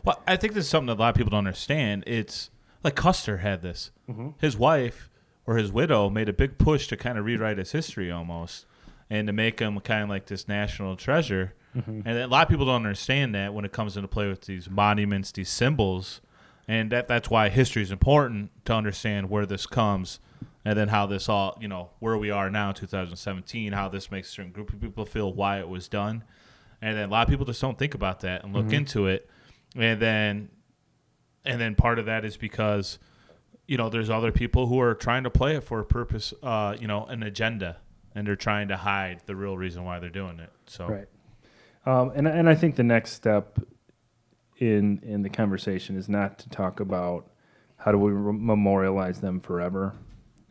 [0.04, 2.04] Well, I think this is something that a lot of people don't understand.
[2.08, 2.50] It's
[2.86, 3.92] like Custer had this.
[4.10, 4.30] Mm-hmm.
[4.40, 5.10] His wife
[5.46, 8.66] or his widow made a big push to kind of rewrite his history almost
[9.10, 11.54] and to make him kind of like this national treasure.
[11.76, 12.02] Mm-hmm.
[12.06, 14.70] And a lot of people don't understand that when it comes into play with these
[14.70, 16.22] monuments, these symbols.
[16.68, 20.20] And that that's why history is important to understand where this comes
[20.64, 24.30] and then how this all, you know, where we are now, 2017, how this makes
[24.30, 26.24] a certain group of people feel, why it was done.
[26.82, 29.30] And then a lot of people just don't think about that and look into it.
[29.76, 30.50] And then
[31.46, 33.00] and then part of that is because
[33.68, 36.76] you know there's other people who are trying to play it for a purpose uh
[36.80, 37.78] you know an agenda
[38.14, 41.08] and they're trying to hide the real reason why they're doing it so Right.
[41.86, 43.60] Um, and and I think the next step
[44.58, 47.30] in in the conversation is not to talk about
[47.78, 49.94] how do we re- memorialize them forever.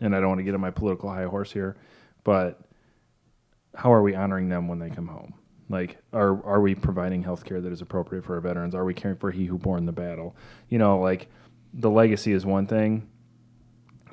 [0.00, 1.76] And I don't want to get on my political high horse here,
[2.22, 2.60] but
[3.74, 5.34] how are we honoring them when they come home?
[5.68, 8.74] Like, are are we providing health care that is appropriate for our veterans?
[8.74, 10.36] Are we caring for he who borne the battle?
[10.68, 11.28] You know, like
[11.72, 13.08] the legacy is one thing,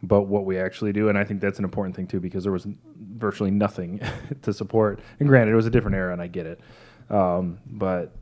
[0.02, 2.54] but what we actually do, and I think that's an important thing too, because there
[2.54, 4.00] was virtually nothing
[4.42, 5.02] to support.
[5.20, 6.62] And granted, it was a different era, and I get it,
[7.10, 8.16] um, but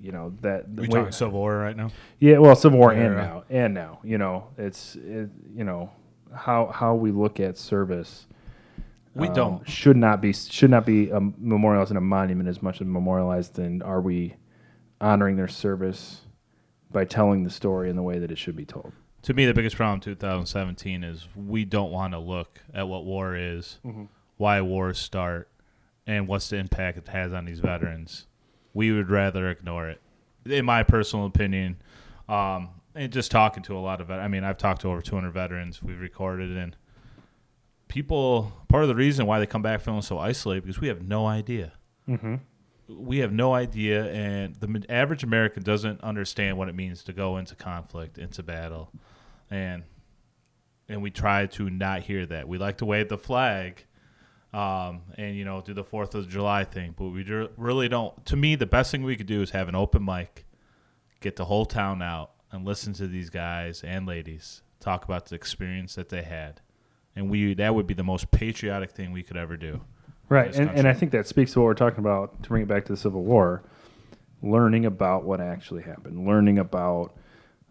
[0.00, 1.90] you know that we talking civil war right now
[2.24, 5.90] yeah, well, Civil War and now, and now, you know, it's it, you know
[6.34, 8.26] how how we look at service.
[9.14, 9.68] We um, don't.
[9.68, 13.58] should not be should not be um, memorialized in a monument as much as memorialized
[13.58, 14.34] in are we
[15.00, 16.22] honoring their service
[16.90, 18.92] by telling the story in the way that it should be told.
[19.22, 23.04] to me the biggest problem in 2017 is we don't want to look at what
[23.04, 23.78] war is
[24.36, 25.48] why wars start
[26.06, 28.26] and what's the impact it has on these veterans.
[28.74, 30.02] We would rather ignore it.
[30.44, 31.76] In my personal opinion
[32.28, 35.00] um, and just talking to a lot of vet- i mean i've talked to over
[35.00, 35.82] 200 veterans.
[35.82, 36.76] We've recorded and
[37.94, 41.00] people part of the reason why they come back feeling so isolated because we have
[41.00, 41.72] no idea.
[42.88, 47.36] We have no idea and the average american doesn't understand what it means to go
[47.38, 48.90] into conflict into battle.
[49.48, 49.84] And
[50.88, 52.46] and we try to not hear that.
[52.48, 53.86] We like to wave the flag
[54.52, 57.24] um, and you know do the fourth of july thing but we
[57.56, 60.46] really don't to me the best thing we could do is have an open mic
[61.20, 65.34] get the whole town out and listen to these guys and ladies talk about the
[65.34, 66.60] experience that they had
[67.16, 69.80] and we that would be the most patriotic thing we could ever do
[70.28, 70.88] Right, and, and.
[70.88, 72.42] I think that speaks to what we're talking about.
[72.42, 73.62] To bring it back to the Civil War,
[74.42, 77.14] learning about what actually happened, learning about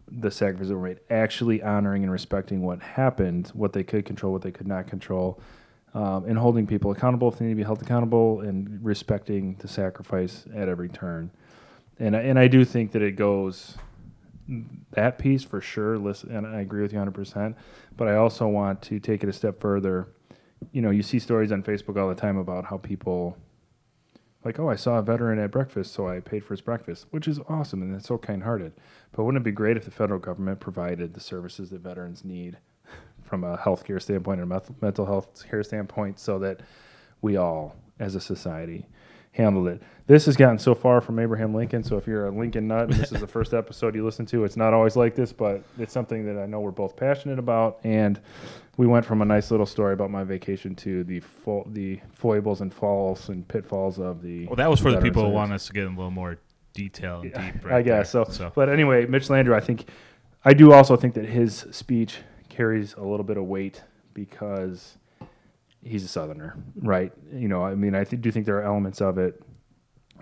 [0.07, 4.31] the sacrifices that were made, actually honoring and respecting what happened, what they could control,
[4.31, 5.39] what they could not control,
[5.95, 9.67] um, and holding people accountable if they need to be held accountable, and respecting the
[9.67, 11.31] sacrifice at every turn.
[11.97, 13.77] And and I do think that it goes
[14.91, 15.97] that piece for sure.
[15.97, 17.13] Listen, and I agree with you 100.
[17.13, 17.55] percent
[17.95, 20.07] But I also want to take it a step further
[20.71, 23.37] you know, you see stories on Facebook all the time about how people,
[24.45, 27.27] like, oh, I saw a veteran at breakfast, so I paid for his breakfast, which
[27.27, 28.73] is awesome and that's so kind hearted.
[29.11, 32.57] But wouldn't it be great if the federal government provided the services that veterans need
[33.23, 36.61] from a healthcare standpoint and a mental health care standpoint so that
[37.21, 38.87] we all, as a society,
[39.34, 39.81] handled it?
[40.05, 42.93] This has gotten so far from Abraham Lincoln, so if you're a Lincoln nut and
[42.93, 45.93] this is the first episode you listen to, it's not always like this, but it's
[45.93, 47.79] something that I know we're both passionate about.
[47.84, 48.19] And
[48.75, 52.61] we went from a nice little story about my vacation to the fo- the foibles
[52.61, 54.45] and falls and pitfalls of the.
[54.47, 56.38] Well, that was for the people who want us to get in a little more
[56.73, 57.65] detail and deep.
[57.71, 58.25] I guess there.
[58.25, 58.51] so.
[58.53, 59.86] But anyway, Mitch Landrieu, I think,
[60.43, 62.17] I do also think that his speech
[62.49, 64.97] carries a little bit of weight because
[65.84, 67.11] he's a Southerner, right?
[67.31, 69.41] You know, I mean, I th- do think there are elements of it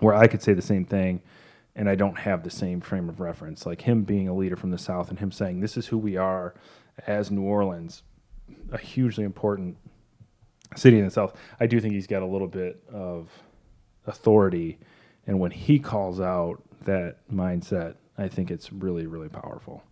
[0.00, 1.22] where I could say the same thing,
[1.76, 3.64] and I don't have the same frame of reference.
[3.66, 6.16] Like him being a leader from the South and him saying, "This is who we
[6.16, 6.54] are
[7.06, 8.02] as New Orleans,"
[8.70, 9.76] a hugely important
[10.76, 11.36] city in the South.
[11.60, 13.30] I do think he's got a little bit of
[14.06, 14.78] authority,
[15.26, 19.82] and when he calls out that mindset, I think it's really, really powerful.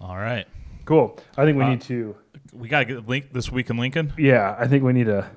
[0.00, 0.46] all right,
[0.84, 1.18] Cool.
[1.36, 2.14] I think we Uh, need to.
[2.52, 4.12] We got to get link this week in Lincoln.
[4.18, 5.28] Yeah, I think we need to.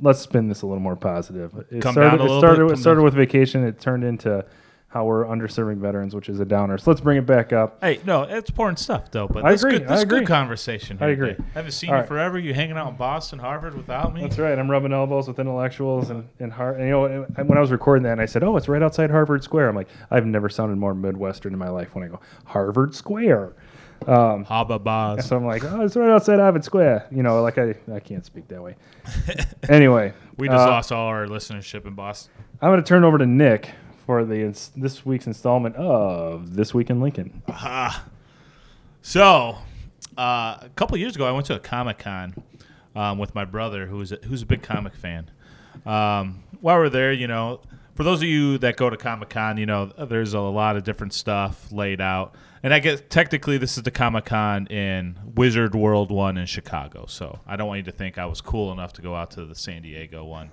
[0.00, 1.52] Let's spin this a little more positive.
[1.70, 3.04] It Come started, down a it started, bit, it started down.
[3.04, 3.64] with vacation.
[3.64, 4.44] It turned into
[4.88, 6.76] how we're underserving veterans, which is a downer.
[6.78, 7.78] So let's bring it back up.
[7.82, 9.26] Hey, no, it's important stuff though.
[9.26, 10.18] But I this agree, Good, I this agree.
[10.20, 10.98] good conversation.
[11.00, 11.30] I agree.
[11.30, 11.44] today.
[11.54, 12.08] haven't seen All you right.
[12.08, 12.38] forever.
[12.38, 14.20] You hanging out in Boston, Harvard without me.
[14.20, 14.58] That's right.
[14.58, 17.04] I'm rubbing elbows with intellectuals and and, Har- and you know
[17.36, 19.70] and when I was recording that, and I said, "Oh, it's right outside Harvard Square."
[19.70, 23.54] I'm like, I've never sounded more Midwestern in my life when I go Harvard Square.
[24.02, 25.26] Haba Boz.
[25.26, 28.24] So I'm like, "Oh, it's right outside Harvard Square." You know, like I I can't
[28.24, 28.76] speak that way.
[29.68, 32.32] anyway, We just uh, lost all our listenership in Boston.
[32.60, 33.70] I'm going to turn over to Nick
[34.06, 37.42] for the ins- this week's installment of This Week in Lincoln.
[39.02, 39.58] So,
[40.18, 42.34] uh, a couple years ago, I went to a Comic Con
[42.94, 45.30] um, with my brother, who's a, who's a big comic fan.
[45.84, 47.60] Um, while we're there, you know,
[47.94, 50.84] for those of you that go to Comic Con, you know, there's a lot of
[50.84, 52.34] different stuff laid out.
[52.66, 57.06] And I guess technically this is the Comic Con in Wizard World one in Chicago.
[57.06, 59.44] So I don't want you to think I was cool enough to go out to
[59.44, 60.50] the San Diego one.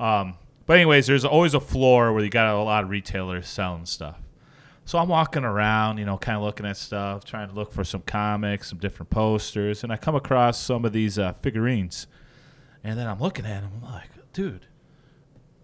[0.00, 0.34] Um,
[0.66, 4.18] but anyways, there's always a floor where you got a lot of retailers selling stuff.
[4.84, 7.84] So I'm walking around, you know, kind of looking at stuff, trying to look for
[7.84, 12.08] some comics, some different posters, and I come across some of these uh, figurines.
[12.82, 14.66] And then I'm looking at them, I'm like, dude,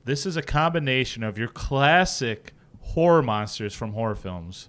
[0.05, 4.68] this is a combination of your classic horror monsters from horror films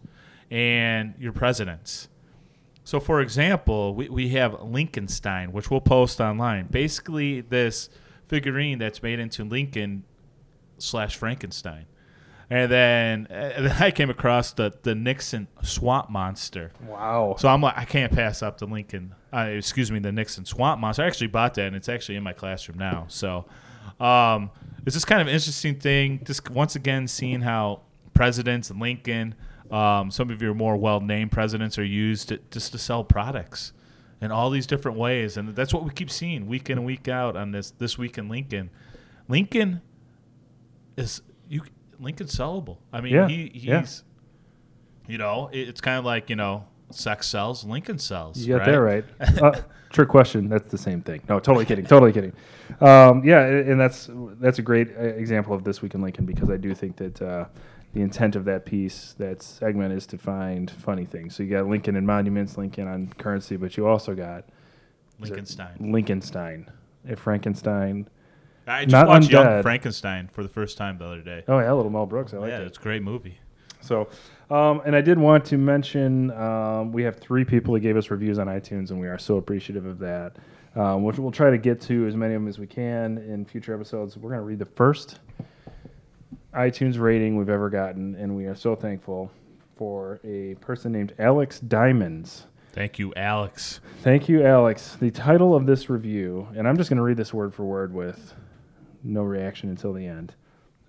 [0.52, 2.10] and your presidents.
[2.84, 6.68] So, for example, we, we have Lincolnstein, which we'll post online.
[6.68, 7.90] Basically, this
[8.28, 10.04] figurine that's made into Lincoln
[10.78, 11.86] slash Frankenstein.
[12.50, 16.72] And then, and then I came across the, the Nixon swamp monster.
[16.86, 17.36] Wow.
[17.40, 20.82] So I'm like, I can't pass up the Lincoln, uh, excuse me, the Nixon swamp
[20.82, 21.04] monster.
[21.04, 23.06] I actually bought that, and it's actually in my classroom now.
[23.08, 23.46] So
[24.02, 24.52] um,
[24.86, 26.22] it's just kind of interesting thing.
[26.26, 27.84] Just once again, seeing how
[28.14, 29.36] presidents and Lincoln,
[29.72, 33.74] um, some of your more well-named presidents, are used to, just to sell products
[34.22, 37.08] in all these different ways, and that's what we keep seeing week in and week
[37.08, 38.70] out on this this week in Lincoln.
[39.28, 39.82] Lincoln
[40.98, 41.62] is you
[42.00, 42.78] Lincoln's sellable.
[42.92, 43.86] I mean, Yeah, he he's yeah.
[45.08, 48.38] you know, it- it's kind of like you know, sex sells, Lincoln sells.
[48.38, 48.72] You got right?
[48.72, 49.42] that right.
[49.42, 50.50] Uh, trick question.
[50.50, 51.22] That's the same thing.
[51.28, 51.86] No, totally kidding.
[51.86, 52.34] Totally kidding.
[52.80, 54.10] Um, yeah, and that's
[54.40, 57.22] that's a great uh, example of this week in Lincoln because I do think that
[57.22, 57.46] uh,
[57.94, 61.36] the intent of that piece, that segment, is to find funny things.
[61.36, 64.46] So you got Lincoln and monuments, Lincoln on currency, but you also got
[65.22, 65.80] Lincolnstein.
[65.80, 66.68] Lincolnstein,
[67.06, 68.08] if Frankenstein.
[68.68, 69.62] I just Not watched Young.
[69.62, 71.44] Frankenstein for the first time the other day.
[71.48, 72.34] Oh yeah, little Mel Brooks.
[72.34, 72.68] I like yeah, that.
[72.68, 73.38] it's a great movie.
[73.82, 74.08] So,
[74.50, 78.12] um, and I did want to mention um, we have three people that gave us
[78.12, 80.38] reviews on iTunes, and we are so appreciative of that.
[80.74, 83.44] Um, which we'll try to get to as many of them as we can in
[83.44, 84.16] future episodes.
[84.16, 85.20] We're going to read the first
[86.54, 89.32] iTunes rating we've ever gotten, and we are so thankful
[89.78, 92.46] for a person named Alex Diamonds.
[92.74, 93.80] Thank you, Alex.
[94.02, 94.98] Thank you, Alex.
[95.00, 97.94] The title of this review, and I'm just going to read this word for word
[97.94, 98.34] with
[99.02, 100.36] no reaction until the end.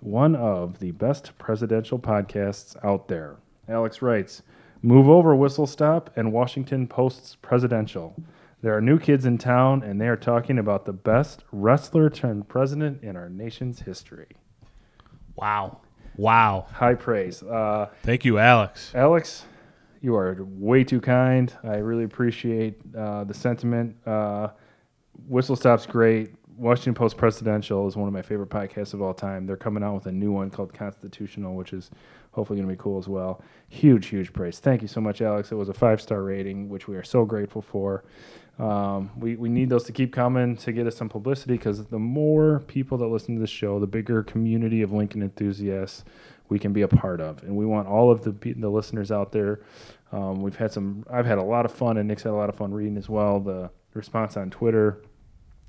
[0.00, 3.36] One of the best presidential podcasts out there.
[3.68, 4.42] Alex writes
[4.82, 8.16] Move over, Whistle Stop, and Washington Post's presidential.
[8.62, 12.48] There are new kids in town, and they are talking about the best wrestler turned
[12.48, 14.28] president in our nation's history.
[15.36, 15.80] Wow.
[16.16, 16.66] Wow.
[16.72, 17.42] High praise.
[17.42, 18.92] Uh, Thank you, Alex.
[18.94, 19.44] Alex,
[20.00, 21.52] you are way too kind.
[21.64, 23.96] I really appreciate uh, the sentiment.
[24.06, 24.48] Uh,
[25.28, 26.34] Whistle Stop's great.
[26.56, 29.46] Washington Post Presidential is one of my favorite podcasts of all time.
[29.46, 31.90] They're coming out with a new one called Constitutional, which is
[32.32, 33.42] hopefully going to be cool as well.
[33.68, 34.58] Huge, huge praise.
[34.58, 35.50] Thank you so much, Alex.
[35.50, 38.04] It was a five star rating, which we are so grateful for.
[38.58, 41.98] Um, we, we need those to keep coming to get us some publicity because the
[41.98, 46.04] more people that listen to this show, the bigger community of Lincoln enthusiasts
[46.48, 47.42] we can be a part of.
[47.42, 49.60] And we want all of the, the listeners out there.
[50.12, 52.50] Um, we've had some, I've had a lot of fun, and Nick's had a lot
[52.50, 53.40] of fun reading as well.
[53.40, 55.02] The response on Twitter.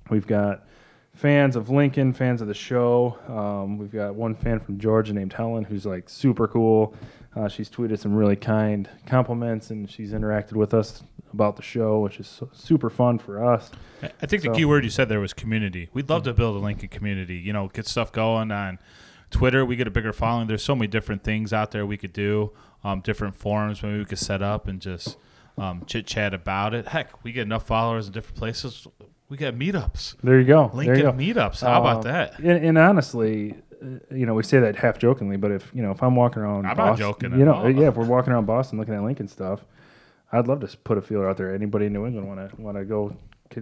[0.10, 0.68] We've got
[1.16, 3.18] fans of Lincoln, fans of the show.
[3.28, 6.96] Um, we've got one fan from Georgia named Helen who's like super cool.
[7.36, 11.04] Uh, she's tweeted some really kind compliments and she's interacted with us
[11.34, 13.72] about the show, which is su- super fun for us.
[14.04, 15.90] I- I think So- the key word you said there was community.
[15.94, 17.36] We'd love to build a Lincoln community.
[17.38, 18.78] You know, get stuff going on
[19.32, 20.48] Twitter, we get a bigger following.
[20.48, 22.52] There's so many different things out there we could do,
[22.84, 25.18] um, different forums maybe we could set up and just
[25.58, 26.88] um, chit chat about it.
[26.90, 28.88] Heck, we get enough followers in different places.
[29.30, 30.70] We got meetups, There you go.
[30.74, 31.12] Lincoln there you go.
[31.42, 31.62] meetups.
[31.62, 32.40] How about Um, that?
[32.40, 35.92] And, and honestly, uh, you know, we say that half jokingly, but if you know,
[35.92, 37.70] if I'm walking around, I'm not joking You know, all.
[37.70, 39.62] yeah, if we're walking around Boston looking at Lincoln stuff,
[40.32, 41.54] I'd love to put a feeler out there.
[41.54, 43.16] Anybody in New England want to want to go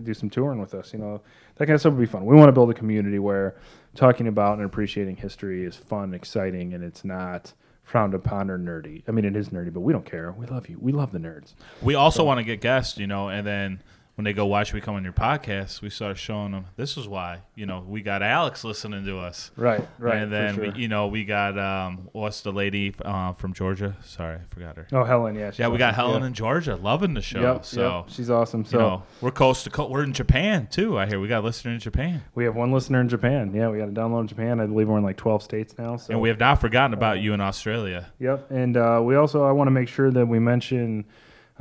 [0.03, 0.93] do some touring with us?
[0.93, 1.21] You know,
[1.55, 2.25] that kind of stuff would be fun.
[2.25, 3.55] We want to build a community where
[3.95, 7.53] talking about and appreciating history is fun, exciting, and it's not
[7.83, 9.03] frowned upon or nerdy.
[9.07, 10.31] I mean, it is nerdy, but we don't care.
[10.31, 10.77] We love you.
[10.79, 11.53] We love the nerds.
[11.81, 13.81] We also want to get guests, you know, and then
[14.21, 17.07] when they go watch we come on your podcast, we start showing them this is
[17.07, 19.49] why, you know, we got Alex listening to us.
[19.55, 20.21] Right, right.
[20.21, 20.71] and then sure.
[20.71, 23.97] we, you know we got um what's the lady uh, from Georgia?
[24.05, 24.85] Sorry, I forgot her.
[24.91, 25.95] oh, Helen, yeah, yeah, we got awesome.
[25.95, 26.27] Helen Yeah.
[26.27, 27.41] in Georgia, loving the show.
[27.41, 28.63] Yep, so yep, she's awesome.
[28.63, 29.89] So you know we're coast to coast.
[29.89, 30.99] We're in Japan too.
[30.99, 33.55] I hear we got a listener in Japan, we have one listener in Japan.
[33.55, 34.59] Yeah, we got a download in Japan.
[34.59, 35.97] I believe we're in like 12 states now.
[35.97, 38.13] So and we have not forgotten about you in Australia.
[38.19, 41.05] Yep, and uh, we also I want to make sure that we mention.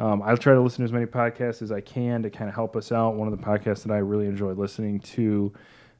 [0.01, 2.55] Um, I'll try to listen to as many podcasts as I can to kind of
[2.55, 3.17] help us out.
[3.17, 5.53] One of the podcasts that I really enjoy listening to,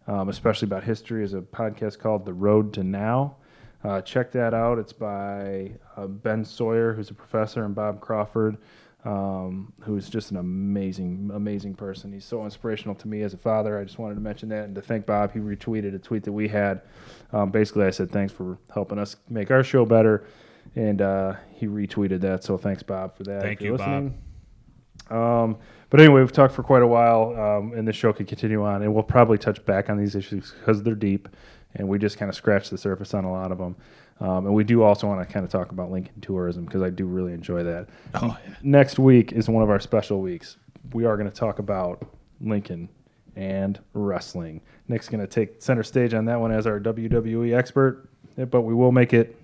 [0.07, 3.37] um, especially about history, is a podcast called The Road to Now.
[3.85, 4.79] Uh, check that out.
[4.79, 8.57] It's by uh, Ben Sawyer, who's a professor, and Bob Crawford,
[9.05, 12.11] um, who's just an amazing, amazing person.
[12.11, 13.79] He's so inspirational to me as a father.
[13.79, 15.33] I just wanted to mention that and to thank Bob.
[15.33, 16.83] He retweeted a tweet that we had.
[17.33, 20.25] Um, basically, I said thanks for helping us make our show better,
[20.77, 22.45] and uh, he retweeted that.
[22.45, 23.43] So thanks, Bob, for that.
[23.43, 23.81] Thank you, Bob.
[23.81, 24.23] listening.
[25.11, 25.57] Um,
[25.91, 28.83] but anyway, we've talked for quite a while, um, and this show could continue on,
[28.83, 31.29] and we'll probably touch back on these issues because they're deep,
[31.75, 33.77] and we just kind of scratched the surface on a lot of them.
[34.21, 36.91] Um, and we do also want to kind of talk about Lincoln tourism because I
[36.91, 37.89] do really enjoy that.
[38.15, 38.55] Oh yeah.
[38.63, 40.59] Next week is one of our special weeks.
[40.93, 42.07] We are going to talk about
[42.41, 42.91] Lincoln
[43.35, 44.61] and wrestling.
[44.89, 48.63] Nick's going to take center stage on that one as our WWE expert, eh, but
[48.63, 49.40] we will make it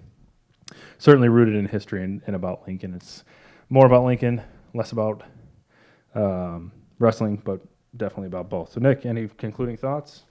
[0.99, 2.95] certainly rooted in history and, and about Lincoln.
[2.95, 3.25] It's
[3.69, 4.43] more about Lincoln,
[4.75, 5.23] less about
[6.15, 7.61] um, wrestling, but
[7.97, 8.73] definitely about both.
[8.73, 10.23] So, Nick, any concluding thoughts?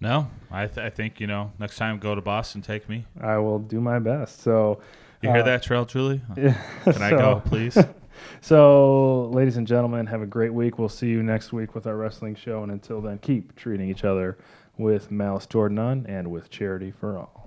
[0.00, 3.06] No, I, th- I think you know next time go to Boston, take me.
[3.20, 4.42] I will do my best.
[4.42, 4.80] So,
[5.22, 6.20] You hear uh, that, Trail Julie?
[6.36, 7.78] yeah, Can I go, please?
[8.40, 10.78] So, ladies and gentlemen, have a great week.
[10.78, 12.62] We'll see you next week with our wrestling show.
[12.62, 14.38] And until then, keep treating each other
[14.78, 17.43] with malice toward none and with charity for all.